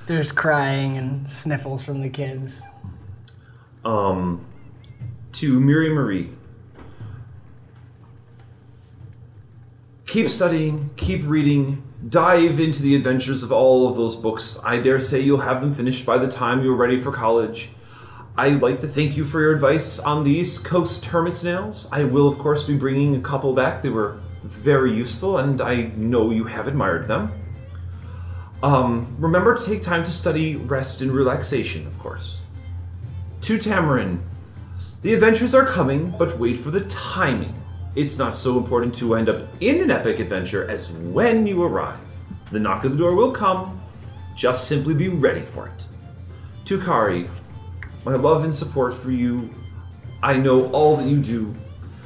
There's 0.06 0.34
crying 0.34 0.98
and 0.98 1.30
sniffles 1.30 1.82
from 1.82 2.02
the 2.02 2.10
kids. 2.10 2.62
Um, 3.86 4.46
to 5.34 5.60
Miriam 5.60 5.94
Marie. 5.94 6.30
Keep 10.06 10.30
studying, 10.30 10.90
keep 10.98 11.22
reading, 11.26 11.84
dive 12.10 12.60
into 12.60 12.82
the 12.82 12.96
adventures 12.96 13.44
of 13.44 13.52
all 13.52 13.88
of 13.88 13.96
those 13.96 14.16
books. 14.16 14.60
I 14.66 14.78
dare 14.78 15.00
say 15.00 15.22
you'll 15.22 15.40
have 15.40 15.62
them 15.62 15.72
finished 15.72 16.06
by 16.06 16.18
the 16.18 16.28
time 16.28 16.64
you're 16.64 16.76
ready 16.76 17.00
for 17.00 17.12
college. 17.12 17.70
I'd 18.38 18.62
like 18.62 18.80
to 18.80 18.88
thank 18.88 19.18
you 19.18 19.24
for 19.24 19.40
your 19.42 19.54
advice 19.54 20.00
on 20.00 20.24
the 20.24 20.32
East 20.32 20.66
Coast 20.66 21.06
hermit 21.06 21.36
snails. 21.36 21.90
I 21.92 22.06
will, 22.06 22.28
of 22.28 22.40
course, 22.40 22.64
be 22.64 22.76
bringing 22.78 23.16
a 23.16 23.22
couple 23.22 23.54
back. 23.54 23.82
They 23.82 23.90
were 23.90 24.20
very 24.44 24.94
useful, 24.94 25.38
and 25.38 25.62
I 25.62 25.92
know 25.96 26.32
you 26.32 26.46
have 26.46 26.68
admired 26.68 27.08
them. 27.08 27.32
Um, 28.64 29.16
remember 29.20 29.58
to 29.58 29.64
take 29.64 29.82
time 29.82 30.04
to 30.04 30.12
study 30.12 30.56
rest 30.56 31.02
and 31.02 31.12
relaxation, 31.12 31.88
of 31.88 31.98
course. 32.00 32.42
To 33.42 33.58
Tamarin, 33.58 34.20
the 35.02 35.16
adventures 35.16 35.56
are 35.56 35.66
coming, 35.66 36.14
but 36.20 36.38
wait 36.38 36.58
for 36.58 36.70
the 36.70 36.82
timing. 36.82 37.56
It's 37.96 38.20
not 38.20 38.38
so 38.38 38.60
important 38.60 38.94
to 38.96 39.16
end 39.16 39.30
up 39.30 39.48
in 39.60 39.82
an 39.82 39.90
epic 39.90 40.20
adventure 40.20 40.70
as 40.70 40.92
when 40.92 41.48
you 41.48 41.64
arrive. 41.64 41.98
The 42.52 42.60
knock 42.60 42.86
at 42.86 42.92
the 42.92 42.98
door 43.00 43.16
will 43.16 43.32
come, 43.32 43.82
just 44.36 44.68
simply 44.68 44.94
be 44.94 45.10
ready 45.10 45.42
for 45.42 45.68
it. 45.68 45.88
Tukari, 46.66 47.28
my 48.06 48.16
love 48.16 48.44
and 48.44 48.54
support 48.54 48.94
for 48.94 49.10
you. 49.10 49.50
I 50.22 50.38
know 50.38 50.70
all 50.70 50.98
that 50.98 51.08
you 51.08 51.20
do. 51.20 51.56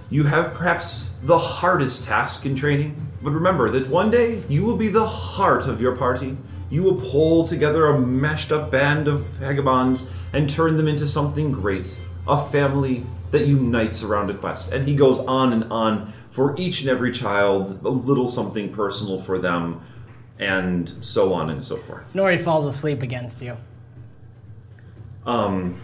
You 0.09 0.23
have 0.23 0.53
perhaps 0.53 1.15
the 1.23 1.37
hardest 1.37 2.05
task 2.05 2.45
in 2.45 2.55
training, 2.55 2.95
but 3.21 3.31
remember 3.31 3.69
that 3.71 3.89
one 3.89 4.09
day 4.09 4.41
you 4.47 4.63
will 4.63 4.77
be 4.77 4.87
the 4.87 5.05
heart 5.05 5.67
of 5.67 5.81
your 5.81 5.97
party. 5.97 6.37
You 6.69 6.83
will 6.83 6.95
pull 6.95 7.45
together 7.45 7.87
a 7.87 7.99
mashed 7.99 8.53
up 8.53 8.71
band 8.71 9.09
of 9.09 9.19
vagabonds 9.37 10.13
and 10.31 10.49
turn 10.49 10.77
them 10.77 10.87
into 10.87 11.05
something 11.05 11.51
great 11.51 11.99
a 12.27 12.43
family 12.49 13.05
that 13.31 13.47
unites 13.47 14.03
around 14.03 14.29
a 14.29 14.33
quest. 14.33 14.71
And 14.71 14.87
he 14.87 14.95
goes 14.95 15.19
on 15.25 15.53
and 15.53 15.65
on 15.71 16.13
for 16.29 16.55
each 16.57 16.81
and 16.81 16.89
every 16.89 17.11
child, 17.11 17.79
a 17.83 17.89
little 17.89 18.27
something 18.27 18.71
personal 18.71 19.19
for 19.19 19.37
them, 19.37 19.81
and 20.39 20.91
so 21.03 21.33
on 21.33 21.49
and 21.49 21.63
so 21.63 21.77
forth. 21.77 22.13
Nori 22.13 22.39
falls 22.39 22.65
asleep 22.65 23.01
against 23.01 23.41
you. 23.41 23.55
um, 25.25 25.79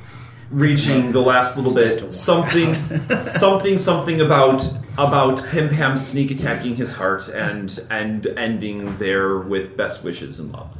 reaching 0.49 1.11
the 1.13 1.21
last 1.21 1.57
little 1.57 1.73
bit. 1.73 2.13
Something, 2.13 2.75
something, 3.29 3.77
something 3.77 4.21
about 4.21 4.63
about 4.97 5.41
Pim 5.51 5.69
Pam 5.69 5.95
sneak 5.95 6.31
attacking 6.31 6.75
his 6.75 6.91
heart 6.93 7.29
and 7.29 7.79
and 7.89 8.27
ending 8.37 8.97
there 8.97 9.37
with 9.39 9.77
best 9.77 10.03
wishes 10.03 10.39
and 10.39 10.51
love. 10.51 10.77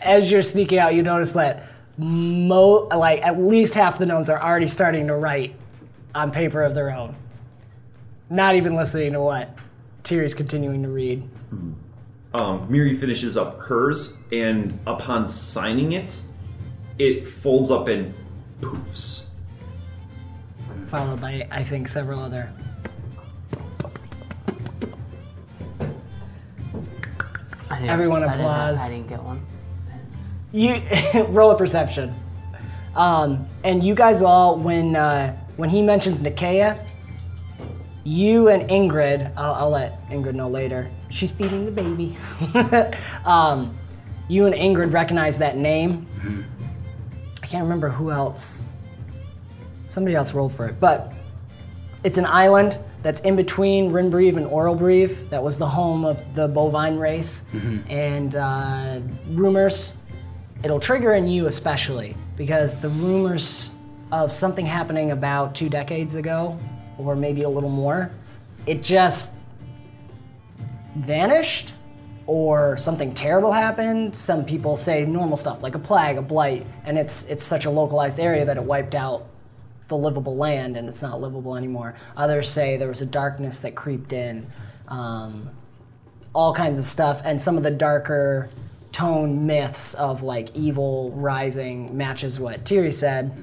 As 0.00 0.30
you're 0.30 0.42
sneaking 0.42 0.78
out, 0.78 0.94
you 0.94 1.02
notice 1.02 1.32
that 1.32 1.66
mo 1.98 2.88
like 2.96 3.22
at 3.22 3.38
least 3.40 3.74
half 3.74 3.98
the 3.98 4.06
gnomes 4.06 4.28
are 4.30 4.40
already 4.42 4.66
starting 4.66 5.06
to 5.08 5.14
write 5.14 5.54
on 6.14 6.30
paper 6.30 6.62
of 6.62 6.74
their 6.74 6.90
own. 6.90 7.14
Not 8.30 8.54
even 8.54 8.74
listening 8.76 9.12
to 9.12 9.20
what 9.20 9.56
Tiri's 10.04 10.34
continuing 10.34 10.82
to 10.82 10.88
read. 10.88 11.28
Um, 12.34 12.66
Miri 12.70 12.96
finishes 12.96 13.36
up 13.36 13.60
hers, 13.60 14.16
and 14.32 14.78
upon 14.86 15.26
signing 15.26 15.92
it, 15.92 16.22
it 16.98 17.26
folds 17.26 17.70
up 17.70 17.88
and 17.88 18.14
poofs. 18.62 19.28
Followed 20.86 21.20
by 21.20 21.46
I 21.50 21.62
think 21.62 21.88
several 21.88 22.20
other. 22.20 22.50
Everyone 27.70 28.22
I 28.22 28.26
didn't- 28.26 28.40
applause. 28.40 28.78
I 28.80 28.88
didn't 28.90 29.08
get 29.08 29.22
one. 29.22 29.40
You 30.52 30.82
roll 31.28 31.50
a 31.50 31.56
perception. 31.56 32.14
Um, 32.94 33.46
and 33.64 33.82
you 33.82 33.94
guys 33.94 34.20
all, 34.20 34.58
when 34.58 34.94
uh, 34.94 35.36
when 35.56 35.70
he 35.70 35.80
mentions 35.82 36.20
Nicaea, 36.20 36.84
you 38.04 38.48
and 38.48 38.68
Ingrid, 38.68 39.32
I'll, 39.36 39.54
I'll 39.54 39.70
let 39.70 40.06
Ingrid 40.10 40.34
know 40.34 40.48
later. 40.48 40.90
She's 41.08 41.32
feeding 41.32 41.64
the 41.64 41.70
baby. 41.70 42.16
um, 43.24 43.78
you 44.28 44.46
and 44.46 44.54
Ingrid 44.54 44.92
recognize 44.92 45.38
that 45.38 45.56
name. 45.56 46.06
I 47.42 47.46
can't 47.46 47.62
remember 47.62 47.88
who 47.88 48.10
else. 48.10 48.62
Somebody 49.86 50.14
else 50.14 50.32
rolled 50.32 50.52
for 50.54 50.66
it, 50.68 50.80
but 50.80 51.12
it's 52.04 52.18
an 52.18 52.26
island 52.26 52.78
that's 53.02 53.20
in 53.20 53.36
between 53.36 53.90
Rinbreve 53.90 54.36
and 54.36 54.46
Oralbreve. 54.46 55.28
That 55.30 55.42
was 55.42 55.58
the 55.58 55.66
home 55.66 56.04
of 56.04 56.34
the 56.34 56.48
bovine 56.48 56.98
race. 56.98 57.44
And 57.88 58.36
uh, 58.36 59.00
rumors, 59.28 59.96
it'll 60.62 60.80
trigger 60.80 61.14
in 61.14 61.26
you 61.26 61.46
especially 61.46 62.16
because 62.36 62.80
the 62.80 62.88
rumors 62.88 63.74
of 64.12 64.30
something 64.30 64.66
happening 64.66 65.10
about 65.10 65.54
two 65.54 65.68
decades 65.68 66.14
ago, 66.16 66.58
or 66.98 67.16
maybe 67.16 67.42
a 67.42 67.48
little 67.48 67.70
more, 67.70 68.10
it 68.66 68.82
just 68.82 69.38
vanished 70.96 71.72
or 72.26 72.76
something 72.76 73.12
terrible 73.14 73.50
happened. 73.50 74.14
Some 74.14 74.44
people 74.44 74.76
say 74.76 75.04
normal 75.04 75.36
stuff 75.36 75.62
like 75.62 75.74
a 75.74 75.78
plague, 75.78 76.18
a 76.18 76.22
blight, 76.22 76.66
and 76.84 76.98
it's 76.98 77.24
it's 77.26 77.42
such 77.42 77.64
a 77.64 77.70
localized 77.70 78.20
area 78.20 78.44
that 78.44 78.56
it 78.56 78.62
wiped 78.62 78.94
out 78.94 79.26
the 79.88 79.96
livable 79.96 80.36
land 80.36 80.76
and 80.76 80.88
it's 80.88 81.02
not 81.02 81.20
livable 81.20 81.56
anymore. 81.56 81.94
Others 82.16 82.48
say 82.48 82.76
there 82.76 82.88
was 82.88 83.02
a 83.02 83.06
darkness 83.06 83.60
that 83.60 83.74
creeped 83.74 84.12
in, 84.12 84.46
um, 84.88 85.50
all 86.34 86.54
kinds 86.54 86.78
of 86.78 86.84
stuff, 86.84 87.22
and 87.24 87.40
some 87.40 87.56
of 87.56 87.62
the 87.62 87.70
darker 87.70 88.48
tone 88.92 89.46
myths 89.46 89.94
of 89.94 90.22
like 90.22 90.54
evil 90.54 91.10
rising 91.12 91.96
matches 91.96 92.38
what 92.38 92.64
Tiri 92.64 92.92
said. 92.92 93.34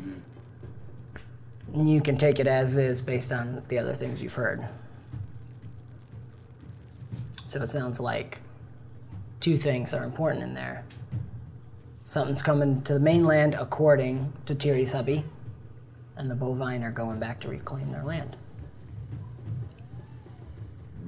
You 1.76 2.02
can 2.02 2.18
take 2.18 2.40
it 2.40 2.48
as 2.48 2.78
is 2.78 3.02
based 3.02 3.32
on 3.32 3.64
the 3.68 3.78
other 3.78 3.94
things 3.94 4.22
you've 4.22 4.34
heard. 4.34 4.68
So 7.46 7.62
it 7.62 7.68
sounds 7.68 8.00
like 8.00 8.40
two 9.40 9.58
things 9.58 9.94
are 9.94 10.04
important 10.04 10.44
in 10.44 10.54
there. 10.54 10.84
Something's 12.02 12.42
coming 12.42 12.82
to 12.84 12.94
the 12.94 13.00
mainland 13.00 13.56
according 13.56 14.34
to 14.46 14.56
Tiri's 14.56 14.94
hubby, 14.94 15.24
and 16.16 16.30
the 16.30 16.36
bovine 16.36 16.84
are 16.84 16.92
going 16.92 17.20
back 17.20 17.40
to 17.42 17.48
reclaim 17.48 17.92
their 17.92 18.04
land. 18.04 18.36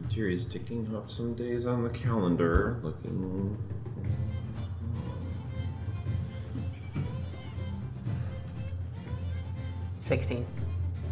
Tiri's 0.10 0.46
ticking 0.46 0.94
off 0.96 1.10
some 1.10 1.34
days 1.34 1.66
on 1.66 1.84
the 1.84 1.90
calendar, 1.90 2.78
looking. 2.84 3.58
Sixteen. 10.12 10.46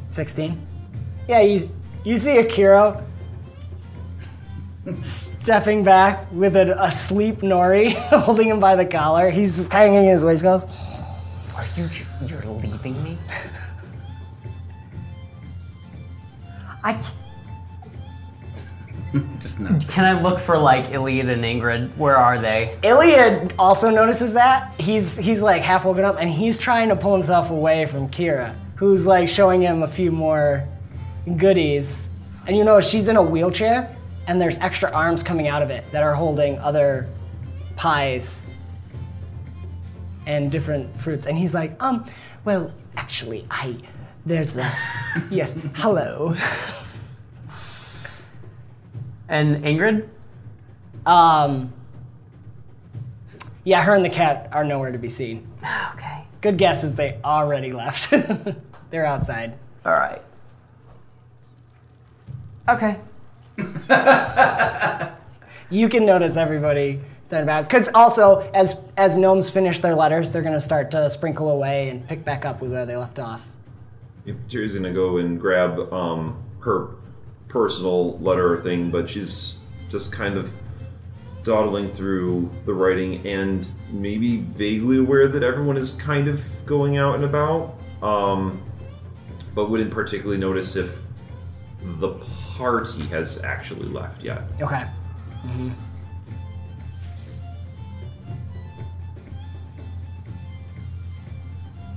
16? 0.10 0.60
Yeah, 1.30 1.40
you, 1.40 1.70
you 2.04 2.18
see 2.18 2.32
Akiro 2.36 3.02
stepping 5.02 5.86
back 5.86 6.30
with 6.34 6.58
a, 6.58 6.76
a 6.84 6.92
sleep 6.92 7.38
Nori 7.38 7.94
holding 8.24 8.50
him 8.50 8.60
by 8.60 8.76
the 8.76 8.86
collar. 8.86 9.30
He's 9.30 9.56
just 9.56 9.72
hanging 9.72 10.04
in 10.04 10.10
his 10.10 10.26
waist 10.26 10.44
goes, 10.44 10.66
Are 11.56 11.64
you 11.78 11.88
you're 12.26 12.44
leaving 12.44 13.02
me? 13.02 13.18
I 16.84 17.00
c- 17.00 17.14
Just 19.40 19.62
not. 19.62 19.88
can 19.88 20.04
I 20.04 20.22
look 20.22 20.40
for 20.40 20.58
like 20.58 20.92
Iliad 20.92 21.30
and 21.30 21.42
Ingrid? 21.46 21.96
Where 21.96 22.18
are 22.18 22.38
they? 22.38 22.78
Iliad 22.84 23.54
also 23.58 23.90
notices 23.90 24.34
that. 24.34 24.74
He's 24.78 25.18
he's 25.18 25.42
like 25.42 25.62
half 25.62 25.86
woken 25.86 26.04
up 26.04 26.18
and 26.20 26.30
he's 26.30 26.58
trying 26.58 26.90
to 26.90 26.98
pull 26.98 27.14
himself 27.14 27.50
away 27.50 27.86
from 27.86 28.10
Kira, 28.10 28.54
who's 28.80 29.06
like 29.06 29.28
showing 29.28 29.62
him 29.62 29.84
a 29.84 29.88
few 29.88 30.10
more 30.10 30.66
goodies. 31.36 32.10
And 32.48 32.56
you 32.56 32.64
know 32.64 32.80
she's 32.80 33.10
in 33.10 33.18
a 33.18 33.22
wheelchair 33.22 33.94
and 34.26 34.42
there's 34.42 34.58
extra 34.60 34.90
arms 34.92 35.22
coming 35.22 35.50
out 35.50 35.62
of 35.62 35.70
it 35.70 35.84
that 35.92 36.02
are 36.02 36.14
holding 36.14 36.58
other 36.60 37.10
pies 37.76 38.46
and 40.26 40.50
different 40.50 40.98
fruits. 40.98 41.28
And 41.28 41.38
he's 41.38 41.54
like, 41.54 41.76
um, 41.84 42.06
well, 42.46 42.72
actually, 42.96 43.46
I, 43.52 43.76
there's 44.26 44.58
a, 44.58 44.72
yes, 45.30 45.54
hello. 45.76 46.36
And 49.28 49.62
Ingrid? 49.66 50.08
Um, 51.06 51.74
yeah, 53.66 53.84
her 53.84 53.94
and 53.94 54.06
the 54.06 54.10
cat 54.10 54.48
are 54.54 54.64
nowhere 54.64 54.94
to 54.94 54.98
be 54.98 55.10
seen. 55.10 55.46
Okay. 55.96 56.24
Good 56.40 56.58
guess 56.58 56.86
is 56.86 56.96
they 56.96 57.20
already 57.26 57.74
left. 57.74 58.14
They're 58.90 59.06
outside. 59.06 59.58
All 59.86 59.94
right. 59.94 60.22
Okay. 62.68 63.00
You 65.72 65.88
can 65.88 66.04
notice 66.04 66.36
everybody 66.36 67.00
starting 67.22 67.46
back 67.46 67.68
because 67.68 67.90
also 67.94 68.40
as 68.56 68.84
as 68.98 69.16
gnomes 69.16 69.52
finish 69.52 69.80
their 69.82 69.94
letters, 69.94 70.32
they're 70.32 70.42
gonna 70.42 70.60
start 70.60 70.90
to 70.92 71.10
sprinkle 71.12 71.50
away 71.50 71.90
and 71.90 72.08
pick 72.08 72.26
back 72.26 72.44
up 72.44 72.60
with 72.60 72.72
where 72.72 72.88
they 72.88 72.96
left 72.96 73.20
off. 73.20 73.48
Yep, 74.26 74.36
Tiri's 74.48 74.74
gonna 74.74 74.92
go 74.92 75.18
and 75.18 75.40
grab 75.40 75.94
um, 75.94 76.44
her 76.62 76.96
personal 77.50 78.18
letter 78.18 78.58
thing, 78.58 78.90
but 78.90 79.08
she's 79.08 79.60
just 79.90 80.12
kind 80.12 80.38
of 80.38 80.54
dawdling 81.44 81.88
through 81.88 82.52
the 82.66 82.74
writing 82.74 83.26
and 83.26 83.70
maybe 83.92 84.38
vaguely 84.38 84.98
aware 84.98 85.28
that 85.28 85.44
everyone 85.44 85.78
is 85.78 85.94
kind 85.94 86.28
of 86.28 86.44
going 86.66 86.98
out 86.98 87.16
and 87.16 87.24
about, 87.24 87.76
um, 88.02 88.62
but 89.56 89.70
wouldn't 89.70 89.92
particularly 89.92 90.40
notice 90.40 90.76
if 90.76 91.02
the 91.82 92.10
party 92.58 93.04
has 93.08 93.44
actually 93.44 93.88
left 93.88 94.24
yet. 94.24 94.44
Okay. 94.62 94.86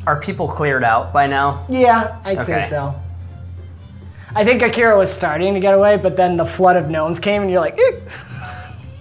Are 0.06 0.20
people 0.20 0.48
cleared 0.48 0.82
out 0.82 1.12
by 1.12 1.26
now? 1.26 1.64
Yeah, 1.68 2.20
I'd 2.24 2.42
say 2.42 2.62
so. 2.62 2.94
I 4.34 4.44
think 4.44 4.62
Akira 4.62 4.96
was 4.96 5.12
starting 5.12 5.54
to 5.54 5.60
get 5.60 5.74
away, 5.74 5.96
but 5.96 6.16
then 6.16 6.36
the 6.36 6.44
flood 6.44 6.76
of 6.76 6.88
gnomes 6.88 7.18
came, 7.18 7.42
and 7.42 7.50
you're 7.50 7.60
like, 7.60 7.78
"Eh." 7.78 8.00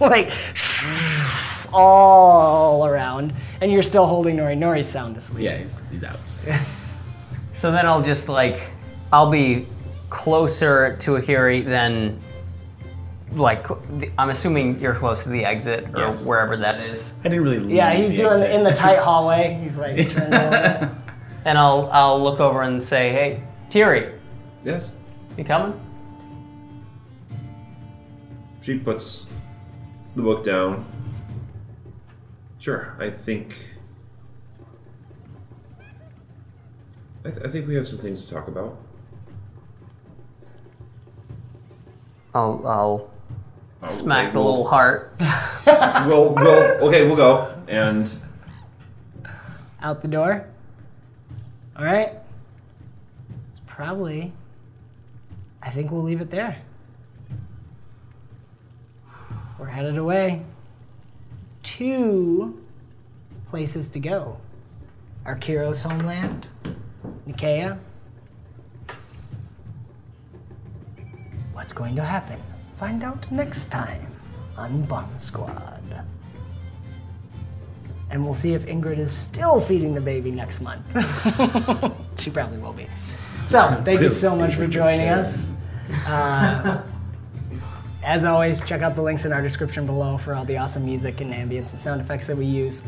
like 0.00 0.30
all 1.72 2.86
around, 2.86 3.32
and 3.60 3.72
you're 3.72 3.82
still 3.82 4.06
holding 4.06 4.36
Nori. 4.36 4.56
Nori's 4.56 4.88
sound 4.88 5.16
asleep. 5.16 5.44
Yeah, 5.44 5.56
he's, 5.56 5.82
he's 5.90 6.04
out. 6.04 6.18
So 7.62 7.70
then 7.70 7.86
I'll 7.86 8.02
just 8.02 8.28
like, 8.28 8.58
I'll 9.12 9.30
be 9.30 9.68
closer 10.10 10.96
to 10.96 11.12
Akiri 11.12 11.64
than, 11.64 12.18
like, 13.34 13.68
I'm 14.18 14.30
assuming 14.30 14.80
you're 14.80 14.96
close 14.96 15.22
to 15.22 15.28
the 15.28 15.44
exit 15.44 15.84
or 15.94 16.00
Yes. 16.00 16.26
wherever 16.26 16.56
that 16.56 16.80
is. 16.80 17.14
I 17.20 17.28
didn't 17.28 17.44
really. 17.44 17.72
Yeah, 17.72 17.90
leave 17.92 18.00
he's 18.00 18.10
the 18.14 18.18
doing 18.18 18.32
exit. 18.32 18.50
in 18.50 18.64
the 18.64 18.72
tight 18.72 18.98
hallway. 19.06 19.60
He's 19.62 19.76
like 19.76 20.10
turned 20.10 20.34
over. 20.34 20.98
And 21.44 21.56
I'll 21.56 21.88
I'll 21.92 22.20
look 22.20 22.40
over 22.40 22.62
and 22.62 22.82
say, 22.82 23.12
hey, 23.12 23.42
Tiri, 23.70 24.18
Yes. 24.64 24.90
you 25.38 25.44
coming? 25.44 25.78
She 28.60 28.76
puts 28.76 29.30
the 30.16 30.22
book 30.22 30.42
down. 30.42 30.84
Sure, 32.58 32.96
I 32.98 33.10
think. 33.10 33.54
I, 37.24 37.30
th- 37.30 37.44
I 37.44 37.48
think 37.48 37.68
we 37.68 37.74
have 37.76 37.86
some 37.86 37.98
things 37.98 38.24
to 38.24 38.34
talk 38.34 38.48
about. 38.48 38.76
I'll 42.34 42.66
I'll 42.66 43.10
Oh, 43.84 43.88
smack 43.88 44.26
okay, 44.26 44.32
the 44.34 44.38
we'll- 44.40 44.48
little 44.50 44.64
heart. 44.68 45.14
We'll, 46.06 46.34
we'll, 46.34 46.88
okay, 46.88 47.06
we'll 47.06 47.14
go. 47.16 47.54
And 47.68 48.12
out 49.80 50.02
the 50.02 50.08
door. 50.08 50.44
All 51.76 51.84
right. 51.84 52.12
It's 53.50 53.60
probably. 53.66 54.32
I 55.62 55.70
think 55.70 55.92
we'll 55.92 56.02
leave 56.02 56.20
it 56.20 56.30
there. 56.30 56.56
We're 59.58 59.66
headed 59.66 59.96
away. 59.98 60.42
Two 61.62 62.60
places 63.46 63.88
to 63.90 64.00
go 64.00 64.38
our 65.24 65.36
Kiro's 65.36 65.82
homeland, 65.82 66.48
Nicaea. 67.26 67.78
What's 71.52 71.72
going 71.72 71.96
to 71.96 72.02
happen? 72.02 72.40
Find 72.76 73.02
out 73.02 73.30
next 73.30 73.68
time 73.68 74.06
on 74.56 74.82
Bomb 74.84 75.18
Squad. 75.18 76.04
And 78.10 78.24
we'll 78.24 78.34
see 78.34 78.52
if 78.52 78.66
Ingrid 78.66 78.98
is 78.98 79.12
still 79.12 79.60
feeding 79.60 79.94
the 79.94 80.00
baby 80.00 80.30
next 80.30 80.60
month. 80.60 80.84
she 82.18 82.30
probably 82.30 82.58
will 82.58 82.72
be. 82.72 82.86
So, 83.46 83.80
thank 83.84 84.00
you 84.00 84.10
so 84.10 84.36
much 84.36 84.54
for 84.54 84.66
joining 84.66 85.08
us. 85.08 85.54
Uh, 86.06 86.82
as 88.02 88.24
always, 88.24 88.60
check 88.62 88.82
out 88.82 88.94
the 88.94 89.02
links 89.02 89.24
in 89.24 89.32
our 89.32 89.40
description 89.40 89.86
below 89.86 90.18
for 90.18 90.34
all 90.34 90.44
the 90.44 90.56
awesome 90.58 90.84
music 90.84 91.20
and 91.20 91.32
ambience 91.32 91.72
and 91.72 91.80
sound 91.80 92.00
effects 92.00 92.26
that 92.26 92.36
we 92.36 92.44
use. 92.44 92.82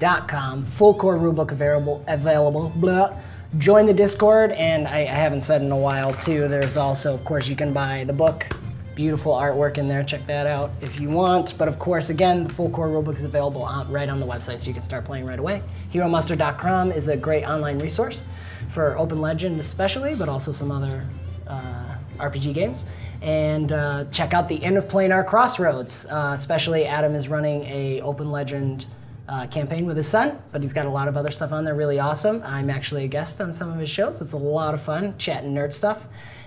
OpenLegendRPG.com. 0.00 0.64
Full 0.64 0.94
core 0.94 1.16
rulebook 1.16 1.52
available. 1.52 2.04
Available. 2.08 2.72
Blah. 2.76 3.16
Join 3.58 3.86
the 3.86 3.94
Discord, 3.94 4.52
and 4.52 4.86
I, 4.86 5.00
I 5.00 5.04
haven't 5.04 5.42
said 5.42 5.60
in 5.62 5.72
a 5.72 5.76
while 5.76 6.14
too. 6.14 6.46
There's 6.46 6.76
also, 6.76 7.12
of 7.12 7.24
course, 7.24 7.48
you 7.48 7.56
can 7.56 7.72
buy 7.72 8.04
the 8.04 8.12
book. 8.12 8.46
Beautiful 8.94 9.32
artwork 9.32 9.78
in 9.78 9.88
there. 9.88 10.04
Check 10.04 10.26
that 10.26 10.46
out 10.46 10.70
if 10.80 11.00
you 11.00 11.10
want. 11.10 11.56
But 11.58 11.68
of 11.68 11.78
course, 11.78 12.10
again, 12.10 12.44
the 12.44 12.50
full 12.50 12.70
core 12.70 12.88
rulebook 12.88 13.14
is 13.14 13.24
available 13.24 13.62
on, 13.62 13.90
right 13.90 14.08
on 14.08 14.20
the 14.20 14.26
website, 14.26 14.58
so 14.60 14.68
you 14.68 14.74
can 14.74 14.82
start 14.82 15.04
playing 15.04 15.26
right 15.26 15.38
away. 15.38 15.62
HeroMuster.com 15.92 16.92
is 16.92 17.08
a 17.08 17.16
great 17.16 17.44
online 17.44 17.78
resource 17.78 18.22
for 18.68 18.96
Open 18.98 19.20
Legend, 19.20 19.58
especially, 19.58 20.14
but 20.14 20.28
also 20.28 20.52
some 20.52 20.70
other 20.70 21.04
uh, 21.48 21.96
RPG 22.18 22.54
games. 22.54 22.86
And 23.22 23.72
uh, 23.72 24.04
check 24.12 24.32
out 24.32 24.48
the 24.48 24.62
End 24.62 24.76
of 24.76 24.86
Planar 24.86 25.26
Crossroads. 25.26 26.06
Uh, 26.06 26.32
especially, 26.34 26.86
Adam 26.86 27.14
is 27.14 27.28
running 27.28 27.64
a 27.64 28.00
Open 28.02 28.30
Legend 28.30 28.86
uh, 29.30 29.46
campaign 29.46 29.86
with 29.86 29.96
his 29.96 30.08
son, 30.08 30.42
but 30.50 30.60
he's 30.60 30.72
got 30.72 30.86
a 30.86 30.90
lot 30.90 31.06
of 31.06 31.16
other 31.16 31.30
stuff 31.30 31.52
on 31.52 31.64
there. 31.64 31.74
Really 31.74 32.00
awesome. 32.00 32.42
I'm 32.44 32.68
actually 32.68 33.04
a 33.04 33.08
guest 33.08 33.40
on 33.40 33.52
some 33.52 33.70
of 33.70 33.78
his 33.78 33.88
shows. 33.88 34.20
It's 34.20 34.32
a 34.32 34.36
lot 34.36 34.74
of 34.74 34.82
fun, 34.82 35.16
chatting 35.18 35.54
nerd 35.54 35.72
stuff. 35.72 36.06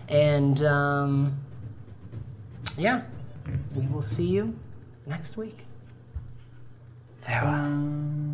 And 0.09 0.61
um, 0.63 1.37
yeah, 2.77 3.03
we 3.73 3.87
will 3.87 4.01
see 4.01 4.25
you 4.25 4.53
next 5.05 5.37
week. 5.37 5.59
Farewell. 7.21 8.33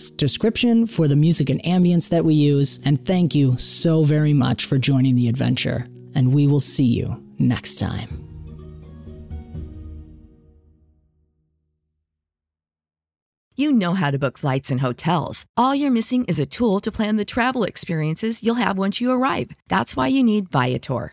podcast 0.00 0.16
description 0.16 0.86
for 0.86 1.08
the 1.08 1.16
music 1.16 1.50
and 1.50 1.62
ambience 1.62 2.08
that 2.10 2.24
we 2.24 2.34
use. 2.34 2.80
And 2.84 3.00
thank 3.00 3.34
you 3.34 3.56
so 3.58 4.02
very 4.02 4.32
much 4.32 4.66
for 4.66 4.78
joining 4.78 5.16
the 5.16 5.28
adventure. 5.28 5.86
And 6.14 6.32
we 6.32 6.46
will 6.46 6.60
see 6.60 6.86
you 6.86 7.22
next 7.38 7.78
time. 7.78 8.26
You 13.56 13.72
know 13.72 13.92
how 13.92 14.10
to 14.10 14.18
book 14.18 14.38
flights 14.38 14.70
and 14.70 14.80
hotels. 14.80 15.44
All 15.54 15.74
you're 15.74 15.90
missing 15.90 16.24
is 16.24 16.40
a 16.40 16.46
tool 16.46 16.80
to 16.80 16.90
plan 16.90 17.16
the 17.16 17.26
travel 17.26 17.64
experiences 17.64 18.42
you'll 18.42 18.54
have 18.54 18.78
once 18.78 19.02
you 19.02 19.12
arrive. 19.12 19.50
That's 19.68 19.94
why 19.94 20.08
you 20.08 20.22
need 20.22 20.48
Viator. 20.50 21.12